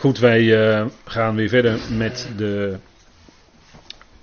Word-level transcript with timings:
Goed, 0.00 0.18
wij 0.18 0.42
uh, 0.42 0.86
gaan 1.04 1.34
weer 1.34 1.48
verder 1.48 1.78
met 1.96 2.28
de 2.36 2.78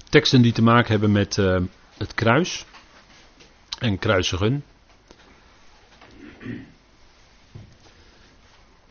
teksten 0.10 0.42
die 0.42 0.52
te 0.52 0.62
maken 0.62 0.92
hebben 0.92 1.12
met 1.12 1.38
uh, 1.38 1.60
het 1.98 2.14
kruis 2.14 2.66
en 3.80 4.00
kruisigen. 4.00 4.64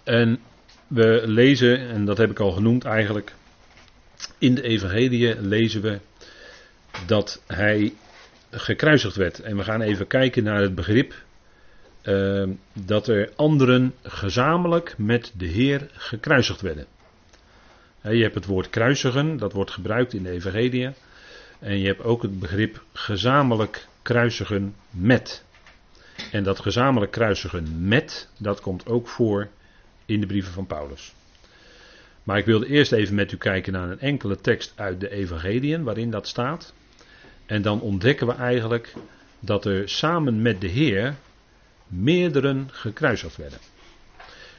En 0.05 0.39
we 0.87 1.23
lezen, 1.25 1.89
en 1.89 2.05
dat 2.05 2.19
heb 2.19 2.31
ik 2.31 2.39
al 2.41 2.53
genoemd 2.53 2.85
eigenlijk, 2.85 3.35
in 4.39 4.55
de 4.55 4.63
Evangelie 4.63 5.41
lezen 5.41 5.83
we 5.83 6.01
dat 7.07 7.43
hij 7.47 7.93
gekruisigd 8.51 9.17
werd. 9.17 9.41
En 9.41 9.57
we 9.57 9.65
gaan 9.65 9.81
even 9.81 10.07
kijken 10.07 10.45
naar 10.45 10.61
het 10.61 10.75
begrip 10.75 11.15
uh, 12.07 12.49
dat 12.73 13.09
er 13.09 13.33
anderen 13.37 13.95
gezamenlijk 14.03 14.95
met 14.99 15.33
de 15.37 15.47
Heer 15.47 15.89
gekruisigd 15.93 16.61
werden. 16.61 16.87
je 18.03 18.23
hebt 18.23 18.35
het 18.35 18.47
woord 18.47 18.71
kruisigen, 18.71 19.37
dat 19.37 19.53
wordt 19.53 19.71
gebruikt 19.71 20.13
in 20.13 20.23
de 20.23 20.31
Evangelie. 20.31 20.91
En 21.59 21.79
je 21.79 21.87
hebt 21.87 22.03
ook 22.03 22.23
het 22.23 22.39
begrip 22.39 22.83
gezamenlijk 22.93 23.87
kruisigen 24.03 24.75
met. 24.91 25.45
En 26.33 26.43
dat 26.43 26.61
gezamenlijk 26.61 27.13
kruisigen 27.13 27.89
met, 27.89 28.29
dat 28.39 28.61
komt 28.61 28.87
ook 28.87 29.09
voor 29.09 29.49
in 30.05 30.21
de 30.21 30.27
brieven 30.27 30.53
van 30.53 30.67
Paulus. 30.67 31.15
Maar 32.23 32.39
ik 32.39 32.45
wilde 32.45 32.67
eerst 32.67 32.93
even 32.93 33.15
met 33.15 33.33
u 33.33 33.37
kijken 33.37 33.73
naar 33.73 33.91
een 33.91 34.01
enkele 34.01 34.41
tekst 34.41 34.73
uit 34.77 35.01
de 35.01 35.11
Evangeliën 35.11 35.83
waarin 35.83 36.11
dat 36.11 36.29
staat. 36.29 36.75
En 37.47 37.63
dan 37.63 37.81
ontdekken 37.81 38.27
we 38.27 38.33
eigenlijk 38.33 38.95
dat 39.41 39.65
er 39.65 39.89
samen 39.89 40.43
met 40.43 40.61
de 40.61 40.67
Heer 40.67 41.15
meerdere 41.87 42.65
gekruisigd 42.71 43.37
werden. 43.37 43.59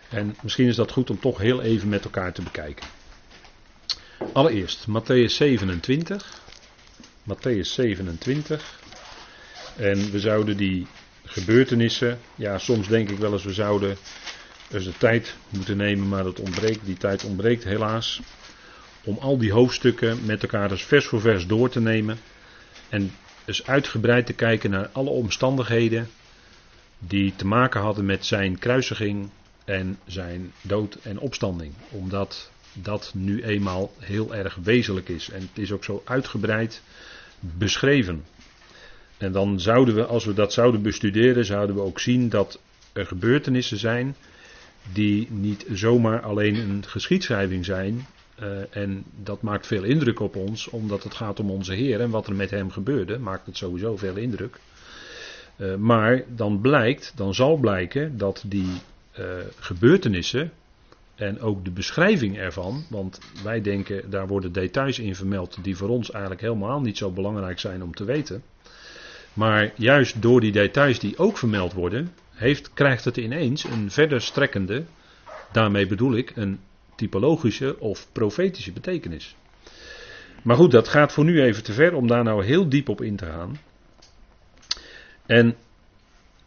En 0.09 0.35
misschien 0.41 0.67
is 0.67 0.75
dat 0.75 0.91
goed 0.91 1.09
om 1.09 1.19
toch 1.19 1.37
heel 1.37 1.61
even 1.61 1.89
met 1.89 2.03
elkaar 2.03 2.33
te 2.33 2.41
bekijken. 2.41 2.87
Allereerst 4.31 4.85
Matthäus 4.87 5.31
27. 5.35 6.41
Matthäus 7.23 7.73
27. 7.73 8.79
En 9.75 10.11
we 10.11 10.19
zouden 10.19 10.57
die 10.57 10.87
gebeurtenissen, 11.25 12.19
ja 12.35 12.57
soms 12.57 12.87
denk 12.87 13.09
ik 13.09 13.17
wel 13.17 13.33
eens 13.33 13.43
we 13.43 13.53
zouden 13.53 13.97
de 14.69 14.97
tijd 14.97 15.35
moeten 15.49 15.77
nemen, 15.77 16.07
maar 16.07 16.23
dat 16.23 16.39
ontbreekt, 16.39 16.85
die 16.85 16.97
tijd 16.97 17.23
ontbreekt 17.23 17.63
helaas. 17.63 18.21
Om 19.03 19.17
al 19.17 19.37
die 19.37 19.51
hoofdstukken 19.51 20.25
met 20.25 20.41
elkaar 20.41 20.69
dus 20.69 20.83
vers 20.83 21.05
voor 21.05 21.21
vers 21.21 21.47
door 21.47 21.69
te 21.69 21.79
nemen. 21.79 22.17
En 22.89 23.11
dus 23.45 23.65
uitgebreid 23.65 24.25
te 24.25 24.33
kijken 24.33 24.69
naar 24.69 24.89
alle 24.91 25.09
omstandigheden 25.09 26.09
die 26.99 27.33
te 27.35 27.45
maken 27.45 27.81
hadden 27.81 28.05
met 28.05 28.25
zijn 28.25 28.59
kruisiging 28.59 29.29
en 29.65 29.99
zijn 30.05 30.51
dood 30.61 30.97
en 31.01 31.19
opstanding. 31.19 31.73
Omdat 31.89 32.51
dat 32.73 33.11
nu 33.15 33.43
eenmaal 33.43 33.93
heel 33.99 34.35
erg 34.35 34.55
wezenlijk 34.63 35.09
is. 35.09 35.29
En 35.29 35.41
het 35.41 35.57
is 35.57 35.71
ook 35.71 35.83
zo 35.83 36.01
uitgebreid 36.05 36.81
beschreven. 37.39 38.23
En 39.17 39.31
dan 39.31 39.59
zouden 39.59 39.95
we, 39.95 40.05
als 40.05 40.25
we 40.25 40.33
dat 40.33 40.53
zouden 40.53 40.81
bestuderen, 40.81 41.45
zouden 41.45 41.75
we 41.75 41.81
ook 41.81 41.99
zien 41.99 42.29
dat 42.29 42.59
er 42.93 43.05
gebeurtenissen 43.05 43.77
zijn 43.77 44.15
die 44.93 45.31
niet 45.31 45.65
zomaar 45.71 46.21
alleen 46.21 46.55
een 46.55 46.83
geschiedschrijving 46.87 47.65
zijn. 47.65 48.07
Uh, 48.41 48.75
en 48.75 49.03
dat 49.23 49.41
maakt 49.41 49.67
veel 49.67 49.83
indruk 49.83 50.19
op 50.19 50.35
ons, 50.35 50.69
omdat 50.69 51.03
het 51.03 51.13
gaat 51.13 51.39
om 51.39 51.49
onze 51.49 51.73
Heer 51.73 52.01
en 52.01 52.09
wat 52.09 52.27
er 52.27 52.35
met 52.35 52.49
hem 52.49 52.71
gebeurde, 52.71 53.19
maakt 53.19 53.45
het 53.45 53.57
sowieso 53.57 53.97
veel 53.97 54.15
indruk. 54.15 54.59
Uh, 55.57 55.75
maar 55.75 56.23
dan 56.35 56.61
blijkt, 56.61 57.13
dan 57.15 57.33
zal 57.33 57.57
blijken 57.57 58.17
dat 58.17 58.43
die 58.47 58.71
uh, 59.19 59.25
gebeurtenissen 59.59 60.51
en 61.15 61.39
ook 61.39 61.65
de 61.65 61.71
beschrijving 61.71 62.37
ervan, 62.37 62.85
want 62.89 63.19
wij 63.43 63.61
denken 63.61 64.09
daar 64.09 64.27
worden 64.27 64.51
details 64.51 64.99
in 64.99 65.15
vermeld 65.15 65.57
die 65.61 65.77
voor 65.77 65.89
ons 65.89 66.11
eigenlijk 66.11 66.41
helemaal 66.41 66.81
niet 66.81 66.97
zo 66.97 67.11
belangrijk 67.11 67.59
zijn 67.59 67.83
om 67.83 67.95
te 67.95 68.03
weten. 68.03 68.43
Maar 69.33 69.71
juist 69.75 70.21
door 70.21 70.41
die 70.41 70.51
details 70.51 70.99
die 70.99 71.17
ook 71.17 71.37
vermeld 71.37 71.73
worden, 71.73 72.11
heeft, 72.31 72.73
krijgt 72.73 73.05
het 73.05 73.17
ineens 73.17 73.63
een 73.63 73.91
verder 73.91 74.21
strekkende, 74.21 74.83
daarmee 75.51 75.87
bedoel 75.87 76.15
ik 76.15 76.31
een 76.35 76.59
typologische 76.95 77.79
of 77.79 78.07
profetische 78.11 78.71
betekenis. 78.71 79.35
Maar 80.43 80.55
goed, 80.55 80.71
dat 80.71 80.87
gaat 80.87 81.13
voor 81.13 81.25
nu 81.25 81.41
even 81.41 81.63
te 81.63 81.73
ver 81.73 81.93
om 81.93 82.07
daar 82.07 82.23
nou 82.23 82.45
heel 82.45 82.69
diep 82.69 82.89
op 82.89 83.01
in 83.01 83.15
te 83.15 83.25
gaan. 83.25 83.59
En 85.27 85.55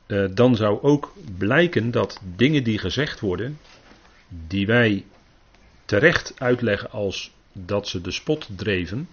uh, 0.06 0.28
dan 0.34 0.56
zou 0.56 0.82
ook 0.82 1.12
blijken 1.38 1.90
dat 1.90 2.20
dingen 2.36 2.64
die 2.64 2.78
gezegd 2.78 3.20
worden, 3.20 3.58
die 4.28 4.66
wij 4.66 5.04
terecht 5.84 6.32
uitleggen 6.38 6.90
als 6.90 7.32
dat 7.52 7.88
ze 7.88 8.00
de 8.00 8.10
spot 8.10 8.48
dreven, 8.56 9.08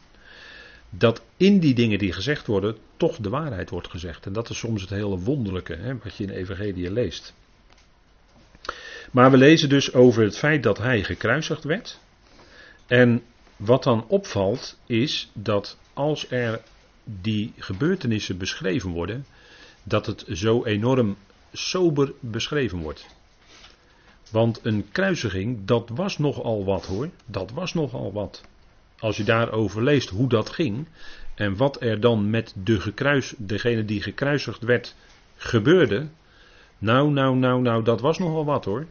dat 0.90 1.22
in 1.38 1.60
die 1.60 1.74
dingen 1.74 2.00
die 2.00 2.14
gezegd 2.14 2.48
worden 2.48 2.78
toch 2.98 3.18
de 3.18 3.30
waarheid 3.30 3.70
wordt 3.70 3.90
gezegd. 3.90 4.26
En 4.26 4.34
dat 4.34 4.50
is 4.50 4.58
soms 4.58 4.82
het 4.82 4.90
hele 4.90 5.18
wonderlijke 5.20 5.76
hè, 5.76 5.98
wat 6.04 6.16
je 6.16 6.24
in 6.24 6.30
Evangelie 6.30 6.92
leest. 6.92 7.34
Maar 9.12 9.32
we 9.32 9.38
lezen 9.38 9.70
dus 9.70 9.94
over 9.94 10.24
het 10.24 10.38
feit 10.38 10.64
dat 10.64 10.78
hij 10.78 11.04
gekruisigd 11.04 11.64
werd. 11.64 12.00
En 12.88 13.24
wat 13.56 13.84
dan 13.84 14.06
opvalt 14.08 14.80
is 14.86 15.30
dat 15.34 15.78
als 15.94 16.32
er 16.32 16.62
die 17.04 17.54
gebeurtenissen 17.58 18.38
beschreven 18.38 18.90
worden, 18.90 19.26
dat 19.88 20.06
het 20.06 20.26
zo 20.32 20.64
enorm 20.64 21.18
sober 21.52 22.14
beschreven 22.20 22.78
wordt. 22.78 23.06
Want 24.32 24.60
een 24.64 24.86
kruisiging, 24.92 25.66
dat 25.66 25.90
was 25.90 26.18
nogal 26.18 26.66
wat 26.66 26.86
hoor. 26.86 27.10
Dat 27.26 27.52
was 27.52 27.74
nogal 27.74 28.12
wat. 28.14 28.44
Als 29.00 29.18
je 29.18 29.24
daarover 29.24 29.84
leest 29.84 30.10
hoe 30.10 30.30
dat 30.30 30.50
ging 30.50 30.88
en 31.36 31.58
wat 31.58 31.82
er 31.82 32.00
dan 32.00 32.30
met 32.30 32.54
de 32.64 32.80
gekruis, 32.80 33.34
degene 33.38 33.86
die 33.86 34.02
gekruisigd 34.02 34.64
werd 34.64 34.96
gebeurde. 35.36 36.08
Nou, 36.78 37.12
nou, 37.12 37.36
nou, 37.36 37.62
nou, 37.62 37.84
dat 37.84 38.02
was 38.02 38.18
nogal 38.18 38.46
wat 38.46 38.66
hoor. 38.66 38.86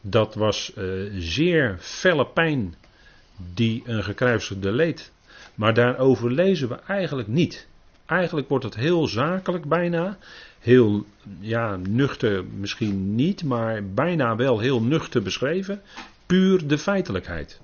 Dat 0.00 0.34
was 0.34 0.72
uh, 0.76 1.12
zeer 1.18 1.76
felle 1.80 2.26
pijn 2.26 2.74
die 3.54 3.82
een 3.84 4.04
gekruisigde 4.04 4.72
leed. 4.72 5.12
Maar 5.54 5.74
daarover 5.74 6.32
lezen 6.32 6.68
we 6.68 6.74
eigenlijk 6.74 7.28
niet. 7.28 7.68
Eigenlijk 8.08 8.48
wordt 8.48 8.64
het 8.64 8.74
heel 8.74 9.06
zakelijk 9.06 9.64
bijna. 9.64 10.18
Heel 10.58 11.04
ja, 11.40 11.76
nuchter 11.76 12.44
misschien 12.44 13.14
niet, 13.14 13.44
maar 13.44 13.84
bijna 13.84 14.36
wel 14.36 14.58
heel 14.58 14.82
nuchter 14.82 15.22
beschreven. 15.22 15.82
Puur 16.26 16.66
de 16.66 16.78
feitelijkheid. 16.78 17.60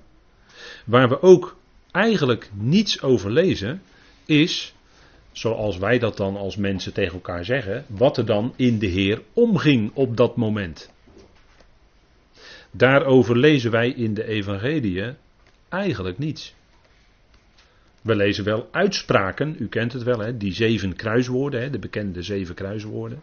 Waar 0.85 1.09
we 1.09 1.21
ook 1.21 1.55
eigenlijk 1.91 2.49
niets 2.53 3.01
over 3.01 3.31
lezen, 3.31 3.81
is, 4.25 4.73
zoals 5.31 5.77
wij 5.77 5.99
dat 5.99 6.17
dan 6.17 6.37
als 6.37 6.55
mensen 6.55 6.93
tegen 6.93 7.13
elkaar 7.13 7.45
zeggen, 7.45 7.85
wat 7.87 8.17
er 8.17 8.25
dan 8.25 8.53
in 8.55 8.79
de 8.79 8.87
Heer 8.87 9.21
omging 9.33 9.91
op 9.93 10.17
dat 10.17 10.35
moment. 10.35 10.91
Daarover 12.71 13.37
lezen 13.37 13.71
wij 13.71 13.89
in 13.89 14.13
de 14.13 14.25
Evangelie 14.25 15.13
eigenlijk 15.69 16.17
niets. 16.17 16.53
We 18.05 18.15
lezen 18.15 18.43
wel 18.43 18.67
uitspraken, 18.71 19.55
u 19.59 19.67
kent 19.67 19.93
het 19.93 20.03
wel, 20.03 20.19
hè, 20.19 20.37
die 20.37 20.53
zeven 20.53 20.95
kruiswoorden, 20.95 21.61
hè, 21.61 21.69
de 21.69 21.79
bekende 21.79 22.21
zeven 22.21 22.55
kruiswoorden. 22.55 23.21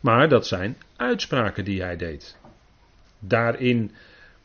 Maar 0.00 0.28
dat 0.28 0.46
zijn 0.46 0.76
uitspraken 0.96 1.64
die 1.64 1.82
hij 1.82 1.96
deed. 1.96 2.36
Daarin 3.18 3.90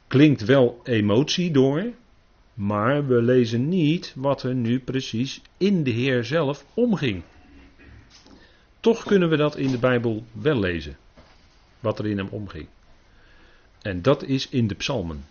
klinkt 0.07 0.45
wel 0.45 0.79
emotie 0.83 1.51
door, 1.51 1.93
maar 2.53 3.07
we 3.07 3.21
lezen 3.21 3.67
niet 3.67 4.13
wat 4.15 4.43
er 4.43 4.55
nu 4.55 4.79
precies 4.79 5.41
in 5.57 5.83
de 5.83 5.91
Heer 5.91 6.23
zelf 6.23 6.65
omging. 6.73 7.23
Toch 8.79 9.03
kunnen 9.03 9.29
we 9.29 9.37
dat 9.37 9.57
in 9.57 9.71
de 9.71 9.79
Bijbel 9.79 10.23
wel 10.31 10.59
lezen, 10.59 10.97
wat 11.79 11.99
er 11.99 12.07
in 12.07 12.17
hem 12.17 12.29
omging. 12.29 12.67
En 13.81 14.01
dat 14.01 14.23
is 14.23 14.49
in 14.49 14.67
de 14.67 14.75
psalmen. 14.75 15.25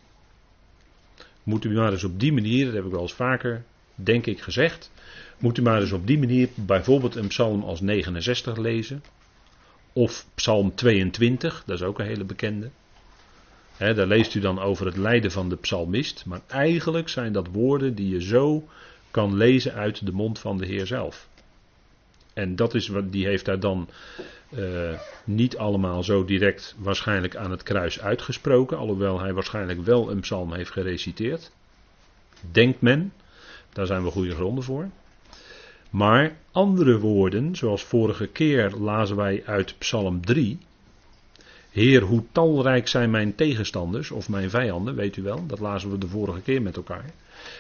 Moet 1.43 1.65
u 1.65 1.75
maar 1.75 1.93
eens 1.93 2.05
op 2.05 2.21
die 2.21 2.33
manier, 2.33 2.65
dat 2.65 2.75
heb 2.75 2.85
ik 2.85 2.91
wel 2.91 3.01
eens 3.01 3.15
vaker, 3.15 3.65
denk 4.05 4.27
ik, 4.27 4.41
gezegd. 4.41 4.91
Moet 5.39 5.59
u 5.59 5.63
maar 5.63 5.81
eens 5.81 5.93
op 5.93 6.07
die 6.07 6.19
manier 6.19 6.49
bijvoorbeeld 6.55 7.15
een 7.15 7.29
psalm 7.29 7.63
als 7.63 7.81
69 7.81 8.57
lezen. 8.57 9.03
Of 9.93 10.27
psalm 10.35 10.75
22, 10.75 11.63
dat 11.67 11.77
is 11.77 11.87
ook 11.87 11.99
een 11.99 12.07
hele 12.07 12.25
bekende. 12.25 12.71
daar 13.79 14.07
leest 14.07 14.35
u 14.35 14.41
dan 14.41 14.59
over 14.59 14.87
het 14.87 14.97
lijden 14.97 15.31
van 15.31 15.49
de 15.49 15.57
psalmist. 15.57 16.25
Maar 16.27 16.41
eigenlijk 16.47 17.09
zijn 17.09 17.33
dat 17.33 17.49
woorden 17.53 17.95
die 17.95 18.09
je 18.09 18.23
zo 18.23 18.69
kan 19.11 19.37
lezen 19.37 19.75
uit 19.75 20.07
de 20.07 20.13
mond 20.13 20.39
van 20.39 20.59
de 20.59 20.67
Heer 20.67 20.87
zelf. 20.87 21.29
En 22.33 22.57
dat 22.57 22.75
is 22.75 22.89
wat, 22.89 23.13
die 23.13 23.27
heeft 23.27 23.45
daar 23.45 23.61
dan 23.61 23.89
uh, 24.51 24.99
niet 25.25 25.57
allemaal 25.57 26.03
zo 26.03 26.25
direct 26.25 26.75
waarschijnlijk 26.79 27.37
aan 27.37 27.51
het 27.51 27.63
kruis 27.63 28.01
uitgesproken, 28.01 28.79
alhoewel 28.79 29.21
hij 29.21 29.33
waarschijnlijk 29.33 29.85
wel 29.85 30.11
een 30.11 30.21
psalm 30.21 30.53
heeft 30.53 30.71
gereciteerd. 30.71 31.51
Denkt 32.51 32.81
men, 32.81 33.13
daar 33.79 33.87
zijn 33.87 34.05
we 34.05 34.11
goede 34.11 34.35
gronden 34.35 34.65
voor. 34.65 34.89
Maar 35.91 36.37
andere 36.53 36.99
woorden, 36.99 37.57
zoals 37.57 37.83
vorige 37.83 38.27
keer 38.27 38.71
lazen 38.71 39.17
wij 39.17 39.43
uit 39.47 39.75
Psalm 39.79 40.25
3, 40.25 40.59
Heer, 41.71 42.03
hoe 42.03 42.25
talrijk 42.33 42.89
zijn 42.89 43.11
mijn 43.11 43.35
tegenstanders 43.35 44.11
of 44.11 44.29
mijn 44.29 44.51
vijanden, 44.51 44.95
weet 44.95 45.17
u 45.17 45.23
wel, 45.23 45.47
dat 45.47 45.59
lazen 45.59 45.91
we 45.91 45.99
de 45.99 46.09
vorige 46.09 46.41
keer 46.41 46.63
met 46.63 46.77
elkaar. 46.77 47.05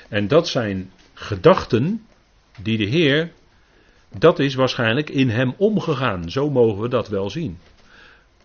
En 0.08 0.28
dat 0.28 0.48
zijn 0.48 0.90
gedachten 1.14 2.06
die 2.62 2.78
de 2.78 2.86
Heer, 2.86 3.32
dat 4.18 4.38
is 4.38 4.54
waarschijnlijk 4.54 5.10
in 5.10 5.28
hem 5.28 5.54
omgegaan. 5.56 6.30
Zo 6.30 6.50
mogen 6.50 6.82
we 6.82 6.88
dat 6.88 7.08
wel 7.08 7.30
zien. 7.30 7.58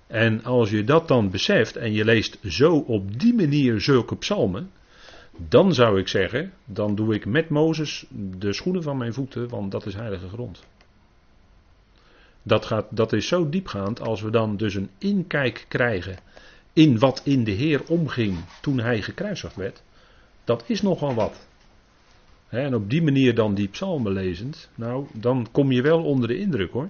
En 0.08 0.44
als 0.44 0.70
je 0.70 0.84
dat 0.84 1.08
dan 1.08 1.30
beseft 1.30 1.76
en 1.76 1.94
je 1.94 2.06
leest 2.06 2.40
zo 2.48 2.76
op 2.76 3.20
die 3.20 3.34
manier 3.34 3.82
zulke 3.82 4.16
psalmen, 4.16 4.72
dan 5.38 5.74
zou 5.74 6.00
ik 6.00 6.08
zeggen, 6.08 6.54
dan 6.66 6.96
doe 6.96 7.14
ik 7.14 7.26
met 7.26 7.50
Mozes 7.50 8.06
de 8.38 8.54
schoenen 8.54 8.84
van 8.84 8.98
mijn 8.98 9.14
voeten, 9.14 9.50
want 9.50 9.72
dat 9.72 9.86
is 9.86 9.94
heilige 9.94 10.28
grond. 10.28 10.64
Dat, 12.44 12.66
gaat, 12.66 12.86
dat 12.90 13.14
is 13.14 13.28
zo 13.28 13.50
diepgaand 13.50 14.02
als 14.02 14.22
we 14.22 14.30
dan 14.30 14.58
dus 14.58 14.76
een 14.76 14.90
inkijk 14.98 15.66
krijgen 15.68 16.18
in 16.74 17.00
wat 17.00 17.22
in 17.24 17.44
de 17.44 17.52
Heer 17.52 17.82
omging 17.88 18.38
toen 18.62 18.80
hij 18.80 19.02
gekruisigd 19.02 19.56
werd. 19.56 19.84
Dat 20.44 20.64
is 20.68 20.82
nogal 20.82 21.14
wat. 21.14 21.48
En 22.50 22.76
op 22.76 22.90
die 22.90 23.02
manier 23.02 23.36
dan 23.36 23.54
die 23.54 23.68
psalmen 23.68 24.12
lezend, 24.12 24.70
nou, 24.76 25.08
dan 25.14 25.48
kom 25.52 25.72
je 25.72 25.82
wel 25.82 26.04
onder 26.04 26.28
de 26.28 26.38
indruk 26.38 26.72
hoor. 26.72 26.90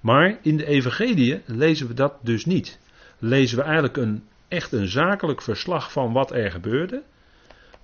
Maar 0.00 0.38
in 0.42 0.56
de 0.56 0.66
Evangelie 0.66 1.42
lezen 1.44 1.86
we 1.86 1.94
dat 1.94 2.14
dus 2.20 2.44
niet. 2.44 2.78
Lezen 3.18 3.56
we 3.58 3.62
eigenlijk 3.62 3.96
een, 3.96 4.24
echt 4.48 4.72
een 4.72 4.88
zakelijk 4.88 5.42
verslag 5.42 5.92
van 5.92 6.12
wat 6.12 6.32
er 6.32 6.50
gebeurde. 6.50 7.02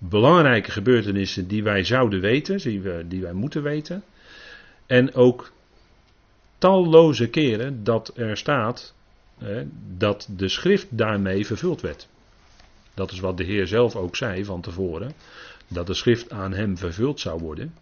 Belangrijke 0.08 0.70
gebeurtenissen 0.70 1.48
die 1.48 1.62
wij 1.62 1.84
zouden 1.84 2.20
weten, 2.20 2.58
die, 2.58 2.80
we, 2.80 3.04
die 3.08 3.20
wij 3.20 3.32
moeten 3.32 3.62
weten. 3.62 4.02
En 4.86 5.14
ook 5.14 5.52
talloze 6.58 7.28
keren 7.28 7.84
dat 7.84 8.12
er 8.16 8.36
staat 8.36 8.94
dat 9.96 10.28
de 10.36 10.48
schrift 10.48 10.86
daarmee 10.90 11.46
vervuld 11.46 11.80
werd. 11.80 12.08
Dat 12.94 13.12
is 13.12 13.20
wat 13.20 13.36
de 13.36 13.44
Heer 13.44 13.66
zelf 13.66 13.96
ook 13.96 14.16
zei 14.16 14.44
van 14.44 14.60
tevoren, 14.60 15.12
dat 15.68 15.86
de 15.86 15.94
schrift 15.94 16.30
aan 16.30 16.52
hem 16.52 16.78
vervuld 16.78 17.20
zou 17.20 17.40
worden. 17.40 17.74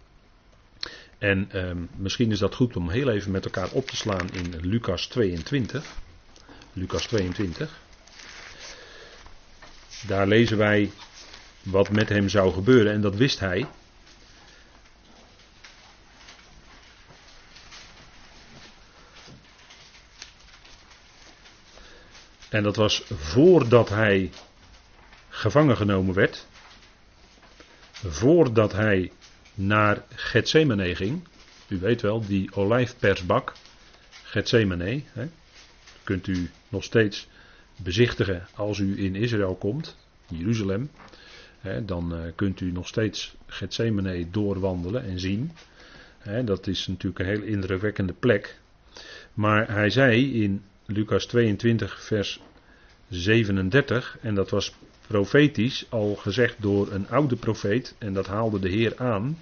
En 1.19 1.49
ehm, 1.50 1.78
misschien 1.96 2.31
is 2.31 2.38
dat 2.38 2.55
goed 2.55 2.76
om 2.76 2.90
heel 2.90 3.08
even 3.08 3.31
met 3.31 3.44
elkaar 3.44 3.70
op 3.73 3.87
te 3.87 3.96
slaan 3.96 4.31
in 4.32 4.55
Lucas 4.61 5.06
22. 5.06 5.84
Lucas 6.73 7.06
22. 7.06 7.81
Daar 10.06 10.26
lezen 10.26 10.58
wij 10.58 10.90
wat 11.62 11.91
met 11.91 12.09
hem 12.09 12.29
zou 12.29 12.53
gebeuren 12.53 12.93
en 12.93 13.01
dat 13.01 13.15
wist 13.15 13.41
hij. 13.41 13.67
En 22.49 22.62
dat 22.62 22.77
was 22.77 23.03
voordat 23.07 23.89
hij 23.89 24.31
gevangen 25.29 25.77
genomen 25.77 26.15
werd. 26.15 26.47
Voordat 27.93 28.73
hij 28.73 29.12
naar 29.55 30.03
Gethsemane 30.15 30.95
ging. 30.95 31.29
U 31.69 31.79
weet 31.79 32.01
wel, 32.01 32.27
die 32.27 32.55
olijfpersbak. 32.55 33.53
Gethsemane. 34.23 35.03
Hè, 35.12 35.29
kunt 36.05 36.27
u 36.27 36.51
nog 36.69 36.85
steeds 36.85 37.29
bezichtigen 37.77 38.47
als 38.55 38.79
u 38.79 39.05
in 39.05 39.15
Israël 39.15 39.55
komt. 39.55 39.97
Jeruzalem. 40.29 40.91
Dan 41.85 42.15
uh, 42.15 42.21
kunt 42.35 42.61
u 42.61 42.73
nog 42.73 42.89
steeds 42.89 43.37
Gethsemane 43.47 44.31
doorwandelen 44.31 45.05
en 45.05 45.21
zien. 45.21 45.53
Dat 46.45 46.67
is 46.67 46.87
natuurlijk 46.87 47.19
een 47.19 47.27
heel 47.27 47.43
indrukwekkende 47.43 48.12
plek. 48.12 48.59
Maar 49.35 49.73
hij 49.73 49.91
zei 49.91 50.43
in 50.43 50.62
Lucas 50.87 51.27
22, 51.27 52.03
vers 52.03 52.41
37, 53.09 54.19
en 54.21 54.35
dat 54.35 54.51
was 54.51 54.75
profetisch 55.07 55.87
al 55.89 56.15
gezegd 56.15 56.62
door 56.62 56.93
een 56.93 57.09
oude 57.09 57.37
profeet, 57.37 57.95
en 57.99 58.12
dat 58.12 58.27
haalde 58.27 58.59
de 58.59 58.69
Heer 58.69 58.93
aan. 58.97 59.39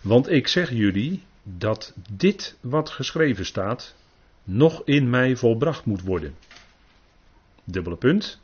Want 0.00 0.30
ik 0.30 0.48
zeg 0.48 0.70
jullie 0.70 1.22
dat 1.42 1.94
dit 2.10 2.56
wat 2.60 2.90
geschreven 2.90 3.46
staat 3.46 3.94
nog 4.44 4.82
in 4.84 5.10
mij 5.10 5.36
volbracht 5.36 5.84
moet 5.84 6.02
worden. 6.02 6.34
Dubbele 7.64 7.96
punt. 7.96 8.40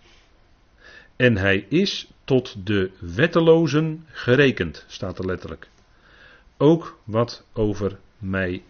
En 1.17 1.37
hij 1.37 1.67
is 1.69 2.11
tot 2.25 2.67
de 2.67 2.91
wettelozen 3.01 4.05
gerekend, 4.07 4.85
staat 4.89 5.19
er 5.19 5.27
letterlijk. 5.27 5.69
Ook 6.57 6.99
wat 7.05 7.45
over 7.53 7.99
mij. 8.19 8.63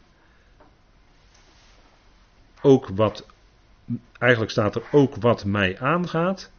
Ook 2.62 2.88
wat. 2.88 3.26
Eigenlijk 4.18 4.52
staat 4.52 4.74
er 4.74 4.82
ook 4.92 5.16
wat 5.16 5.44
mij 5.44 5.78
aangaat. 5.78 6.50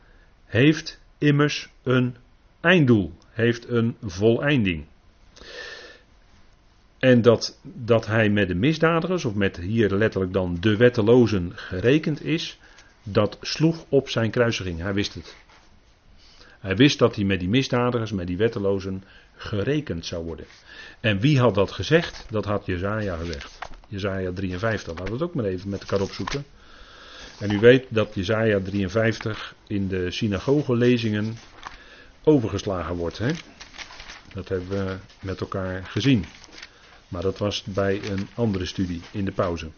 Heeft 0.46 1.02
immers 1.18 1.70
een 1.84 2.16
einddoel. 2.60 3.14
Heeft 3.30 3.70
een 3.70 3.98
voleinding. 4.02 4.86
En 7.00 7.22
dat, 7.22 7.60
dat 7.64 8.06
hij 8.06 8.30
met 8.30 8.48
de 8.48 8.56
misdadigers, 8.56 9.26
of 9.26 9.36
met 9.36 9.58
hier 9.58 9.90
letterlijk 9.90 10.34
dan 10.34 10.58
de 10.60 10.78
wettelozen 10.78 11.52
gerekend 11.56 12.24
is, 12.24 12.60
dat 13.04 13.38
sloeg 13.42 13.86
op 13.90 14.10
zijn 14.10 14.32
kruisiging. 14.32 14.80
Hij 14.80 14.94
wist 14.94 15.14
het. 15.14 15.36
Hij 16.64 16.76
wist 16.76 17.00
dat 17.00 17.16
hij 17.16 17.26
met 17.26 17.40
die 17.40 17.50
misdadigers, 17.50 18.12
met 18.12 18.28
die 18.28 18.38
wettelozen 18.38 19.04
gerekend 19.36 20.06
zou 20.06 20.26
worden. 20.26 20.46
En 21.00 21.20
wie 21.20 21.40
had 21.40 21.56
dat 21.56 21.72
gezegd? 21.72 22.26
Dat 22.30 22.46
had 22.46 22.66
Jezaja 22.66 23.16
gezegd. 23.16 23.60
Jezaja 23.88 24.32
53. 24.32 24.88
Laten 24.88 25.06
we 25.06 25.12
het 25.12 25.22
ook 25.22 25.34
maar 25.34 25.46
even 25.46 25.70
met 25.70 25.82
elkaar 25.82 26.02
opzoeken. 26.02 26.46
En 27.40 27.52
u 27.52 27.60
weet 27.60 27.86
dat 27.90 28.16
Jezaja 28.16 28.60
53 28.60 29.56
in 29.68 29.88
de 29.88 30.12
synagogelezingen 30.12 31.38
overgeslagen 32.24 32.96
wordt. 32.96 33.18
Hè? 33.18 33.32
Dat 34.34 34.50
hebben 34.50 34.86
we 34.86 34.96
met 35.20 35.42
elkaar 35.42 35.86
gezien. 35.86 36.26
Maar 37.08 37.22
dat 37.22 37.38
was 37.38 37.64
bij 37.64 38.02
een 38.10 38.28
andere 38.36 38.66
studie 38.66 39.02
in 39.12 39.26
de 39.26 39.32
pauze. 39.32 39.70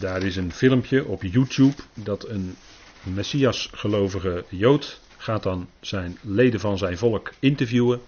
Daar 0.00 0.22
is 0.22 0.36
een 0.36 0.52
filmpje 0.52 1.04
op 1.04 1.22
YouTube 1.22 1.74
dat 1.94 2.28
een 2.28 2.56
Messias-gelovige 3.02 4.44
Jood 4.48 5.00
gaat 5.16 5.42
dan 5.42 5.68
zijn 5.80 6.18
leden 6.20 6.60
van 6.60 6.78
zijn 6.78 6.98
volk 6.98 7.32
interviewen. 7.38 8.00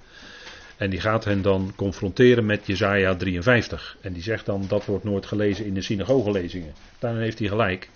En 0.76 0.90
die 0.90 1.00
gaat 1.00 1.24
hen 1.24 1.42
dan 1.42 1.72
confronteren 1.76 2.46
met 2.46 2.66
Jezaja 2.66 3.16
53. 3.16 3.96
En 4.00 4.12
die 4.12 4.22
zegt 4.22 4.46
dan 4.46 4.64
dat 4.68 4.84
wordt 4.84 5.04
nooit 5.04 5.26
gelezen 5.26 5.66
in 5.66 5.74
de 5.74 5.82
synagogelezingen. 5.82 6.74
Daarin 6.98 7.22
heeft 7.22 7.38
hij 7.38 7.48
gelijk. 7.48 7.90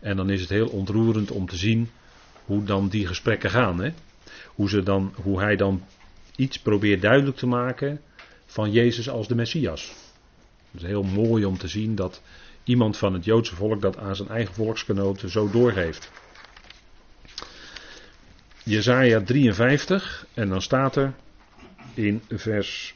En 0.00 0.16
dan 0.16 0.30
is 0.30 0.40
het 0.40 0.50
heel 0.50 0.68
ontroerend 0.68 1.30
om 1.30 1.48
te 1.48 1.56
zien 1.56 1.90
hoe 2.44 2.64
dan 2.64 2.88
die 2.88 3.06
gesprekken 3.06 3.50
gaan. 3.50 3.80
Hè? 3.82 3.92
Hoe, 4.46 4.68
ze 4.68 4.82
dan, 4.82 5.14
hoe 5.22 5.40
hij 5.40 5.56
dan 5.56 5.82
iets 6.36 6.58
probeert 6.58 7.02
duidelijk 7.02 7.36
te 7.36 7.46
maken 7.46 8.00
van 8.46 8.70
Jezus 8.70 9.08
als 9.08 9.28
de 9.28 9.34
Messias. 9.34 9.92
Het 10.70 10.82
is 10.82 10.86
heel 10.86 11.02
mooi 11.02 11.44
om 11.44 11.58
te 11.58 11.68
zien 11.68 11.94
dat 11.94 12.22
iemand 12.64 12.96
van 12.96 13.12
het 13.12 13.24
Joodse 13.24 13.54
volk 13.54 13.80
dat 13.80 13.98
aan 13.98 14.16
zijn 14.16 14.28
eigen 14.28 14.54
volksgenoten 14.54 15.30
zo 15.30 15.50
doorgeeft. 15.50 16.10
Jezaja 18.64 19.22
53 19.22 20.26
en 20.34 20.48
dan 20.48 20.62
staat 20.62 20.96
er 20.96 21.12
in 21.94 22.22
vers 22.28 22.94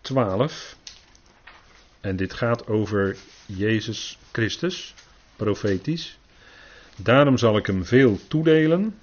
12 0.00 0.76
en 2.00 2.16
dit 2.16 2.32
gaat 2.32 2.66
over 2.66 3.16
Jezus 3.46 4.18
Christus, 4.32 4.94
profetisch. 5.36 6.18
Daarom 6.96 7.38
zal 7.38 7.56
ik 7.56 7.66
hem 7.66 7.84
veel 7.84 8.18
toedelen 8.28 8.94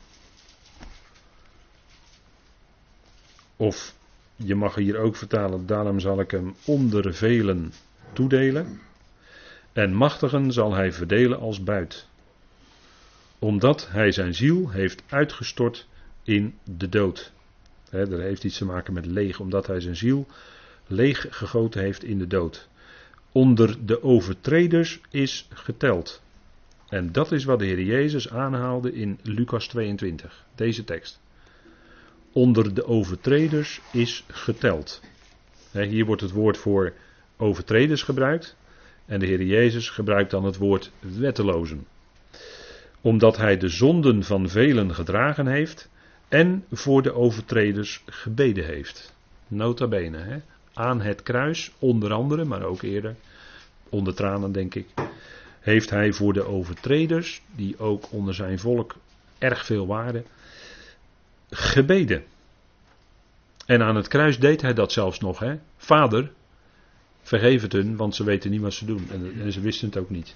Of 3.63 3.95
je 4.35 4.55
mag 4.55 4.75
hier 4.75 4.97
ook 4.97 5.15
vertalen, 5.15 5.65
daarom 5.65 5.99
zal 5.99 6.19
ik 6.19 6.31
hem 6.31 6.55
onder 6.65 7.13
velen 7.13 7.73
toedelen. 8.13 8.81
En 9.73 9.93
machtigen 9.93 10.51
zal 10.51 10.73
hij 10.73 10.91
verdelen 10.91 11.39
als 11.39 11.63
buit. 11.63 12.07
Omdat 13.39 13.87
hij 13.91 14.11
zijn 14.11 14.33
ziel 14.33 14.69
heeft 14.69 15.03
uitgestort 15.09 15.87
in 16.23 16.57
de 16.63 16.89
dood. 16.89 17.31
He, 17.89 18.07
dat 18.07 18.19
heeft 18.19 18.43
iets 18.43 18.57
te 18.57 18.65
maken 18.65 18.93
met 18.93 19.05
leeg, 19.05 19.39
omdat 19.39 19.67
hij 19.67 19.79
zijn 19.79 19.95
ziel 19.95 20.27
leeg 20.87 21.25
gegoten 21.29 21.81
heeft 21.81 22.03
in 22.03 22.17
de 22.17 22.27
dood. 22.27 22.67
Onder 23.31 23.85
de 23.85 24.03
overtreders 24.03 25.01
is 25.09 25.47
geteld. 25.49 26.21
En 26.89 27.11
dat 27.11 27.31
is 27.31 27.43
wat 27.43 27.59
de 27.59 27.65
Heer 27.65 27.81
Jezus 27.81 28.29
aanhaalde 28.29 28.93
in 28.93 29.19
Lucas 29.23 29.67
22, 29.67 30.45
deze 30.55 30.83
tekst 30.83 31.21
onder 32.33 32.73
de 32.73 32.85
overtreders 32.85 33.81
is 33.91 34.23
geteld. 34.27 35.01
Hier 35.71 36.05
wordt 36.05 36.21
het 36.21 36.31
woord 36.31 36.57
voor 36.57 36.93
overtreders 37.37 38.03
gebruikt. 38.03 38.55
En 39.05 39.19
de 39.19 39.25
Heer 39.25 39.43
Jezus 39.43 39.89
gebruikt 39.89 40.31
dan 40.31 40.43
het 40.43 40.57
woord 40.57 40.91
wettelozen. 40.99 41.87
Omdat 43.01 43.37
hij 43.37 43.57
de 43.57 43.67
zonden 43.67 44.23
van 44.23 44.49
velen 44.49 44.95
gedragen 44.95 45.47
heeft 45.47 45.89
en 46.29 46.65
voor 46.71 47.01
de 47.01 47.13
overtreders 47.13 48.03
gebeden 48.05 48.65
heeft. 48.65 49.15
Nota 49.47 49.87
bene, 49.87 50.17
hè? 50.17 50.37
aan 50.73 51.01
het 51.01 51.23
kruis 51.23 51.71
onder 51.79 52.13
andere, 52.13 52.45
maar 52.45 52.63
ook 52.63 52.81
eerder, 52.81 53.15
onder 53.89 54.15
tranen 54.15 54.51
denk 54.51 54.75
ik, 54.75 54.87
heeft 55.59 55.89
hij 55.89 56.13
voor 56.13 56.33
de 56.33 56.45
overtreders, 56.45 57.41
die 57.55 57.79
ook 57.79 58.11
onder 58.11 58.33
zijn 58.33 58.59
volk 58.59 58.95
erg 59.37 59.65
veel 59.65 59.87
waren, 59.87 60.25
gebeden. 61.49 62.23
En 63.65 63.81
aan 63.81 63.95
het 63.95 64.07
kruis 64.07 64.39
deed 64.39 64.61
hij 64.61 64.73
dat 64.73 64.91
zelfs 64.91 65.19
nog. 65.19 65.39
Hè? 65.39 65.55
Vader, 65.77 66.31
vergeef 67.23 67.61
het 67.61 67.71
hun, 67.71 67.95
want 67.95 68.15
ze 68.15 68.23
weten 68.23 68.51
niet 68.51 68.61
wat 68.61 68.73
ze 68.73 68.85
doen. 68.85 69.07
En, 69.11 69.51
ze 69.51 69.61
wisten 69.61 69.87
het 69.87 69.97
ook 69.97 70.09
niet. 70.09 70.35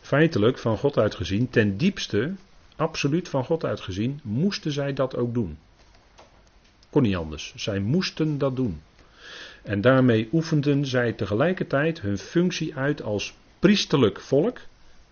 Feitelijk, 0.00 0.58
van 0.58 0.78
God 0.78 0.98
uitgezien, 0.98 1.50
ten 1.50 1.76
diepste, 1.76 2.34
absoluut 2.76 3.28
van 3.28 3.44
God 3.44 3.64
uitgezien, 3.64 4.20
moesten 4.22 4.72
zij 4.72 4.92
dat 4.92 5.16
ook 5.16 5.34
doen. 5.34 5.58
Kon 6.90 7.02
niet 7.02 7.16
anders. 7.16 7.52
Zij 7.56 7.78
moesten 7.78 8.38
dat 8.38 8.56
doen. 8.56 8.80
En 9.62 9.80
daarmee 9.80 10.28
oefenden 10.32 10.86
zij 10.86 11.12
tegelijkertijd 11.12 12.00
hun 12.00 12.18
functie 12.18 12.76
uit 12.76 13.02
als 13.02 13.34
priesterlijk 13.58 14.20
volk. 14.20 14.60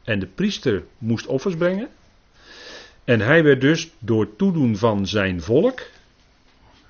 En 0.05 0.19
de 0.19 0.27
priester 0.27 0.85
moest 0.99 1.27
offers 1.27 1.57
brengen. 1.57 1.89
En 3.05 3.21
hij 3.21 3.43
werd 3.43 3.61
dus 3.61 3.91
door 3.99 4.37
toedoen 4.37 4.77
van 4.77 5.07
zijn 5.07 5.43
volk, 5.43 5.83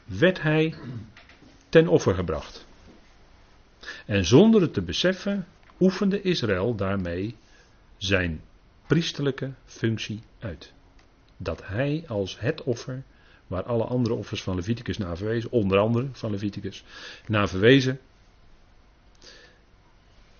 werd 0.05 0.43
hij 0.43 0.75
ten 1.69 1.89
offer 1.89 2.15
gebracht. 2.15 2.66
En 4.07 4.25
zonder 4.25 4.61
het 4.61 4.75
te 4.75 4.83
beseffen, 4.83 5.47
oefende 5.81 6.23
Israël 6.23 6.75
daarmee 6.75 7.37
zijn 7.97 8.41
priesterlijke 8.87 9.53
functie 9.65 10.23
uit. 10.39 10.73
Dat 11.37 11.67
hij 11.67 12.05
als 12.07 12.41
het 12.41 12.63
offer, 12.63 13.03
waar 13.47 13.63
alle 13.63 13.85
andere 13.85 14.15
offers 14.15 14.43
van 14.43 14.55
Leviticus 14.55 14.99
naar 14.99 15.17
verwezen, 15.17 15.51
onder 15.51 15.79
andere 15.79 16.09
van 16.13 16.31
Leviticus, 16.31 16.85
naar 17.27 17.49
verwezen, 17.49 18.01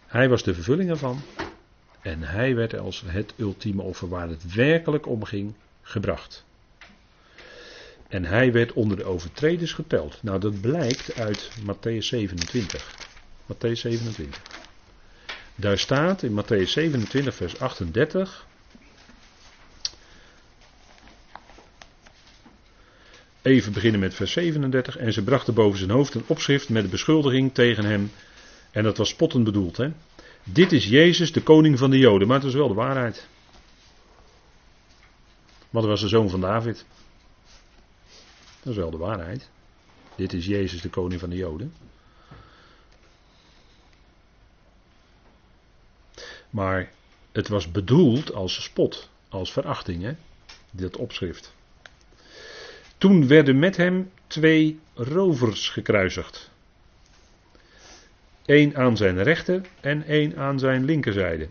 hij 0.07 0.29
was 0.29 0.43
de 0.43 0.55
vervulling 0.55 0.91
ervan. 0.91 1.21
En 2.03 2.23
hij 2.23 2.55
werd 2.55 2.79
als 2.79 3.03
het 3.07 3.35
ultieme 3.37 3.83
offer 3.83 4.09
waar 4.09 4.29
het 4.29 4.55
werkelijk 4.55 5.07
om 5.07 5.25
ging, 5.25 5.55
gebracht. 5.83 6.45
En 8.09 8.25
hij 8.25 8.53
werd 8.53 8.73
onder 8.73 8.97
de 8.97 9.05
overtreders 9.05 9.73
geteld. 9.73 10.23
Nou, 10.23 10.41
dat 10.41 10.61
blijkt 10.61 11.15
uit 11.15 11.51
Matthäus 11.61 11.99
27. 11.99 13.06
Matthäus 13.47 13.81
27. 13.81 14.43
Daar 15.55 15.79
staat 15.79 16.23
in 16.23 16.33
Matthäus 16.33 16.71
27, 16.71 17.35
vers 17.35 17.59
38. 17.59 18.47
Even 23.43 23.73
beginnen 23.73 24.01
met 24.01 24.15
vers 24.15 24.33
37. 24.33 24.97
En 24.97 25.13
ze 25.13 25.23
brachten 25.23 25.55
boven 25.55 25.79
zijn 25.79 25.91
hoofd 25.91 26.15
een 26.15 26.25
opschrift 26.27 26.69
met 26.69 26.83
de 26.83 26.89
beschuldiging 26.89 27.55
tegen 27.55 27.85
hem. 27.85 28.11
En 28.71 28.83
dat 28.83 28.97
was 28.97 29.09
spottend 29.09 29.45
bedoeld, 29.45 29.77
hè? 29.77 29.93
Dit 30.45 30.73
is 30.73 30.85
Jezus, 30.85 31.33
de 31.33 31.43
koning 31.43 31.79
van 31.79 31.91
de 31.91 31.99
Joden. 31.99 32.27
Maar 32.27 32.37
het 32.37 32.45
was 32.45 32.55
wel 32.55 32.69
de 32.69 32.75
waarheid. 32.75 33.27
Want 35.71 35.87
was 35.87 36.01
de 36.01 36.09
zoon 36.09 36.31
van 36.31 36.41
David. 36.41 36.85
Dat 38.63 38.73
is 38.73 38.77
wel 38.77 38.91
de 38.91 38.97
waarheid. 38.97 39.51
Dit 40.17 40.33
is 40.33 40.47
Jezus, 40.47 40.81
de 40.81 40.89
koning 40.89 41.21
van 41.21 41.31
de 41.31 41.37
Joden. 41.37 41.73
Maar 46.51 46.91
het 47.33 47.49
was 47.49 47.71
bedoeld 47.71 48.33
als 48.33 48.63
spot, 48.63 49.09
als 49.29 49.53
verachting, 49.53 50.03
hè? 50.03 50.15
dat 50.71 50.97
opschrift. 50.97 51.55
Toen 52.99 53.29
werden 53.29 53.59
met 53.59 53.77
hem 53.77 54.11
twee 54.27 54.81
rovers 54.95 55.69
gekruisigd. 55.69 56.51
Eén 58.47 58.77
aan 58.77 58.97
zijn 58.97 59.23
rechter 59.23 59.61
en 59.81 60.05
één 60.05 60.37
aan 60.37 60.59
zijn 60.59 60.85
linkerzijde. 60.85 61.49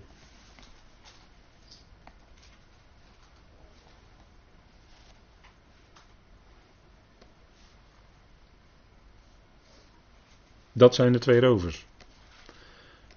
Dat 10.72 10.96
zijn 10.96 11.12
de 11.12 11.20
twee 11.20 11.40
rovers. 11.40 11.86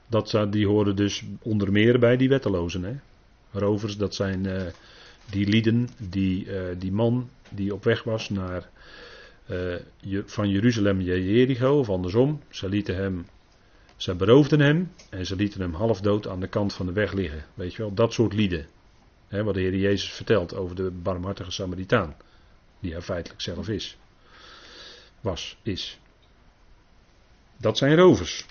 Dat, 0.08 0.46
die 0.50 0.66
horen 0.66 0.96
dus 0.96 1.24
onder 1.42 1.72
meer 1.72 1.98
bij 1.98 2.16
die 2.16 2.28
wettelozen. 2.28 2.82
Hè? 2.82 2.94
Rovers, 3.50 3.96
dat 3.96 4.14
zijn 4.14 4.46
uh, 4.46 4.62
die 5.30 5.46
lieden, 5.46 5.88
die, 5.98 6.46
uh, 6.46 6.60
die 6.78 6.92
man 6.92 7.30
die 7.50 7.74
op 7.74 7.84
weg 7.84 8.02
was 8.02 8.28
naar, 8.28 8.68
uh, 9.46 10.22
van 10.24 10.48
Jeruzalem 10.48 10.96
naar 10.96 11.18
Jericho, 11.18 11.78
of 11.78 11.88
andersom. 11.88 12.42
Ze 12.48 12.68
lieten 12.68 12.96
hem, 12.96 13.26
ze 13.96 14.14
beroofden 14.14 14.60
hem 14.60 14.92
en 15.10 15.26
ze 15.26 15.36
lieten 15.36 15.60
hem 15.60 15.74
half 15.74 16.00
dood 16.00 16.26
aan 16.26 16.40
de 16.40 16.48
kant 16.48 16.72
van 16.72 16.86
de 16.86 16.92
weg 16.92 17.12
liggen. 17.12 17.44
Weet 17.54 17.74
je 17.74 17.82
wel, 17.82 17.94
dat 17.94 18.12
soort 18.12 18.32
lieden. 18.32 18.66
Hè, 19.28 19.44
wat 19.44 19.54
de 19.54 19.60
Heer 19.60 19.76
Jezus 19.76 20.12
vertelt 20.12 20.54
over 20.54 20.76
de 20.76 20.90
barmhartige 20.90 21.50
Samaritaan. 21.50 22.16
Die 22.80 22.92
hij 22.92 23.02
feitelijk 23.02 23.40
zelf 23.40 23.68
is. 23.68 23.96
Was, 25.20 25.56
is. 25.62 25.98
Dat 27.56 27.78
zijn 27.78 27.96
rovers. 27.96 28.46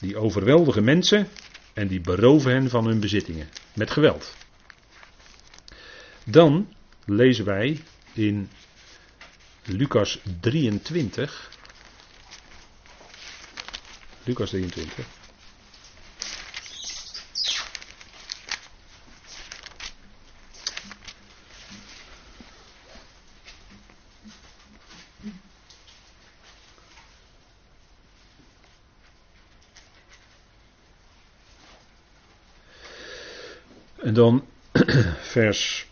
Die 0.00 0.16
overweldigen 0.16 0.84
mensen 0.84 1.28
en 1.72 1.88
die 1.88 2.00
beroven 2.00 2.52
hen 2.52 2.70
van 2.70 2.86
hun 2.86 3.00
bezittingen. 3.00 3.48
Met 3.74 3.90
geweld. 3.90 4.34
Dan 6.24 6.74
lezen 7.04 7.44
wij 7.44 7.80
in 8.12 8.50
Lucas 9.64 10.18
23. 10.40 11.50
Lucas 14.24 14.50
23. 14.50 15.19
En 34.10 34.16
dan 34.16 34.44
vers. 35.34 35.88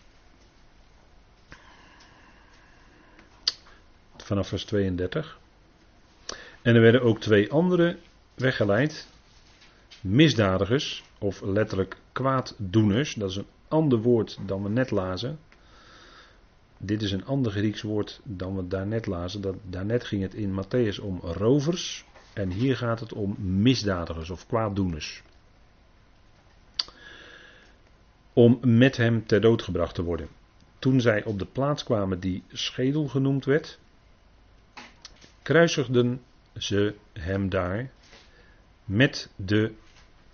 Vanaf 4.17 4.47
vers 4.47 4.65
32. 4.65 5.39
En 6.61 6.75
er 6.75 6.81
werden 6.81 7.01
ook 7.01 7.19
twee 7.19 7.51
andere 7.51 7.97
weggeleid. 8.35 9.07
Misdadigers, 10.01 11.03
of 11.17 11.41
letterlijk 11.41 11.97
kwaaddoeners. 12.11 13.13
Dat 13.13 13.29
is 13.29 13.35
een 13.35 13.47
ander 13.67 13.99
woord 13.99 14.37
dan 14.45 14.63
we 14.63 14.69
net 14.69 14.91
lazen. 14.91 15.39
Dit 16.77 17.01
is 17.01 17.11
een 17.11 17.25
ander 17.25 17.51
Grieks 17.51 17.81
woord 17.81 18.19
dan 18.23 18.55
we 18.55 18.67
daarnet 18.67 19.05
lazen. 19.05 19.41
Dat, 19.41 19.55
daarnet 19.63 20.03
ging 20.03 20.21
het 20.21 20.33
in 20.33 20.63
Matthäus 20.63 21.01
om 21.01 21.19
rovers. 21.19 22.05
En 22.33 22.49
hier 22.49 22.77
gaat 22.77 22.99
het 22.99 23.13
om 23.13 23.35
misdadigers 23.37 24.29
of 24.29 24.47
kwaaddoeners 24.47 25.23
om 28.39 28.59
met 28.61 28.97
hem 28.97 29.25
ter 29.25 29.41
dood 29.41 29.61
gebracht 29.61 29.95
te 29.95 30.03
worden. 30.03 30.27
Toen 30.79 31.01
zij 31.01 31.23
op 31.23 31.39
de 31.39 31.45
plaats 31.45 31.83
kwamen 31.83 32.19
die 32.19 32.43
schedel 32.51 33.07
genoemd 33.07 33.45
werd, 33.45 33.79
kruisigden 35.41 36.21
ze 36.57 36.95
hem 37.13 37.49
daar 37.49 37.89
met 38.85 39.29
de 39.35 39.71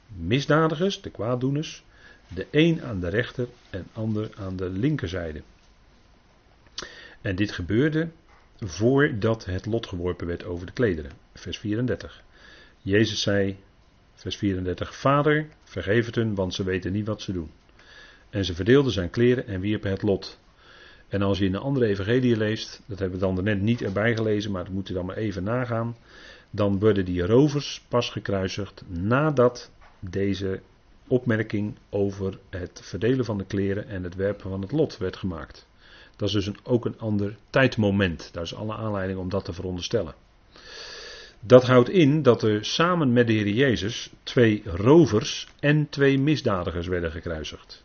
misdadigers, 0.07 1.01
de 1.01 1.09
kwaaddoeners, 1.09 1.83
de 2.27 2.47
een 2.51 2.83
aan 2.83 2.99
de 2.99 3.09
rechter 3.09 3.47
en 3.69 3.87
ander 3.93 4.29
aan 4.37 4.55
de 4.55 4.69
linkerzijde. 4.69 5.41
En 7.21 7.35
dit 7.35 7.51
gebeurde 7.51 8.09
voordat 8.59 9.45
het 9.45 9.65
lot 9.65 9.87
geworpen 9.87 10.27
werd 10.27 10.43
over 10.43 10.65
de 10.65 10.73
klederen. 10.73 11.11
Vers 11.33 11.57
34. 11.57 12.23
Jezus 12.81 13.21
zei, 13.21 13.57
vers 14.13 14.37
34, 14.37 14.95
Vader, 14.95 15.47
vergeef 15.63 16.05
het 16.05 16.15
hun, 16.15 16.35
want 16.35 16.53
ze 16.53 16.63
weten 16.63 16.91
niet 16.91 17.07
wat 17.07 17.21
ze 17.21 17.31
doen. 17.31 17.51
En 18.35 18.45
ze 18.45 18.55
verdeelden 18.55 18.91
zijn 18.91 19.09
kleren 19.09 19.47
en 19.47 19.59
wierpen 19.59 19.91
het 19.91 20.01
lot. 20.01 20.39
En 21.07 21.21
als 21.21 21.37
je 21.37 21.45
in 21.45 21.51
de 21.51 21.57
andere 21.57 21.85
evangelie 21.85 22.37
leest, 22.37 22.81
dat 22.85 22.99
hebben 22.99 23.19
we 23.19 23.25
dan 23.25 23.43
net 23.43 23.61
niet 23.61 23.81
erbij 23.81 24.15
gelezen, 24.15 24.51
maar 24.51 24.63
dat 24.63 24.73
moet 24.73 24.89
u 24.89 24.93
dan 24.93 25.05
maar 25.05 25.17
even 25.17 25.43
nagaan. 25.43 25.97
Dan 26.49 26.79
worden 26.79 27.05
die 27.05 27.25
rovers 27.25 27.85
pas 27.87 28.09
gekruisigd 28.09 28.83
nadat 28.87 29.71
deze 29.99 30.61
opmerking 31.07 31.75
over 31.89 32.39
het 32.49 32.81
verdelen 32.83 33.25
van 33.25 33.37
de 33.37 33.45
kleren 33.45 33.87
en 33.87 34.03
het 34.03 34.15
werpen 34.15 34.49
van 34.49 34.61
het 34.61 34.71
lot 34.71 34.97
werd 34.97 35.17
gemaakt. 35.17 35.67
Dat 36.15 36.27
is 36.27 36.33
dus 36.33 36.45
een, 36.45 36.57
ook 36.63 36.85
een 36.85 36.99
ander 36.99 37.35
tijdmoment. 37.49 38.29
Daar 38.33 38.43
is 38.43 38.55
alle 38.55 38.75
aanleiding 38.75 39.19
om 39.19 39.29
dat 39.29 39.45
te 39.45 39.53
veronderstellen. 39.53 40.15
Dat 41.39 41.63
houdt 41.63 41.89
in 41.89 42.21
dat 42.21 42.43
er 42.43 42.65
samen 42.65 43.13
met 43.13 43.27
de 43.27 43.33
Heer 43.33 43.49
Jezus 43.49 44.11
twee 44.23 44.61
rovers 44.65 45.47
en 45.59 45.89
twee 45.89 46.19
misdadigers 46.19 46.87
werden 46.87 47.11
gekruisigd. 47.11 47.83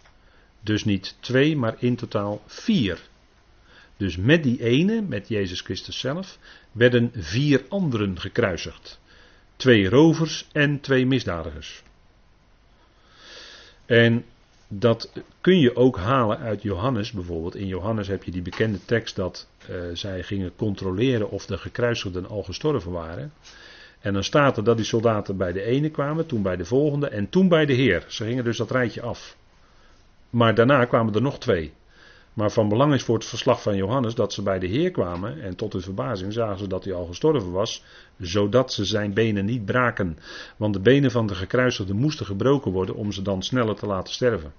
Dus 0.61 0.85
niet 0.85 1.17
twee, 1.21 1.57
maar 1.57 1.75
in 1.79 1.97
totaal 1.97 2.43
vier. 2.47 3.01
Dus 3.97 4.17
met 4.17 4.43
die 4.43 4.63
ene, 4.63 5.03
met 5.03 5.29
Jezus 5.29 5.61
Christus 5.61 5.99
zelf, 5.99 6.39
werden 6.73 7.11
vier 7.15 7.65
anderen 7.69 8.21
gekruisigd. 8.21 8.99
twee 9.57 9.89
rovers 9.89 10.49
en 10.53 10.81
twee 10.81 11.07
misdadigers. 11.07 11.83
En 13.87 14.25
dat 14.69 15.13
kun 15.41 15.59
je 15.59 15.77
ook 15.77 15.97
halen 15.97 16.39
uit 16.39 16.63
Johannes 16.63 17.13
bijvoorbeeld. 17.13 17.55
In 17.55 17.67
Johannes 17.67 18.09
heb 18.09 18.25
je 18.25 18.31
die 18.31 18.43
bekende 18.43 18.85
tekst 18.85 19.17
dat 19.17 19.49
uh, 19.71 19.77
zij 19.93 20.23
gingen 20.23 20.57
controleren 20.57 21.31
of 21.31 21.47
de 21.47 21.59
gekruisigden 21.59 22.29
al 22.29 22.43
gestorven 22.43 22.93
waren. 22.93 23.33
En 24.01 24.13
dan 24.13 24.25
staat 24.25 24.57
er 24.57 24.65
dat 24.65 24.77
die 24.77 24.87
soldaten 24.87 25.37
bij 25.37 25.53
de 25.53 25.63
ene 25.63 25.91
kwamen, 25.91 26.27
toen 26.27 26.43
bij 26.43 26.57
de 26.57 26.65
volgende 26.65 27.09
en 27.09 27.29
toen 27.29 27.49
bij 27.49 27.67
de 27.67 27.73
Heer. 27.73 28.05
Ze 28.09 28.25
gingen 28.25 28.45
dus 28.45 28.57
dat 28.57 28.71
rijtje 28.71 29.03
af. 29.03 29.37
Maar 30.31 30.55
daarna 30.55 30.85
kwamen 30.85 31.15
er 31.15 31.23
nog 31.23 31.39
twee. 31.39 31.73
Maar 32.35 32.51
van 32.51 32.69
belang 32.69 32.95
is 32.95 33.03
voor 33.03 33.15
het 33.15 33.25
verslag 33.25 33.63
van 33.63 33.77
Johannes 33.77 34.15
dat 34.15 34.33
ze 34.33 34.43
bij 34.43 34.59
de 34.59 34.67
Heer 34.67 34.91
kwamen 34.91 35.43
en 35.43 35.57
tot 35.57 35.73
hun 35.73 35.83
verbazing 35.83 36.33
zagen 36.33 36.59
ze 36.59 36.67
dat 36.67 36.85
hij 36.85 36.95
al 36.95 37.07
gestorven 37.07 37.51
was, 37.51 37.85
zodat 38.19 38.73
ze 38.73 38.85
zijn 38.85 39.15
benen 39.15 39.45
niet 39.45 39.65
braken. 39.65 40.19
Want 40.57 40.75
de 40.75 40.81
benen 40.81 41.11
van 41.11 41.27
de 41.27 41.35
gekruisigde 41.35 41.95
moesten 41.95 42.27
gebroken 42.27 42.73
worden 42.73 42.95
om 42.95 43.13
ze 43.13 43.23
dan 43.23 43.43
sneller 43.43 43.75
te 43.75 43.87
laten 43.87 44.13
sterven. 44.13 44.53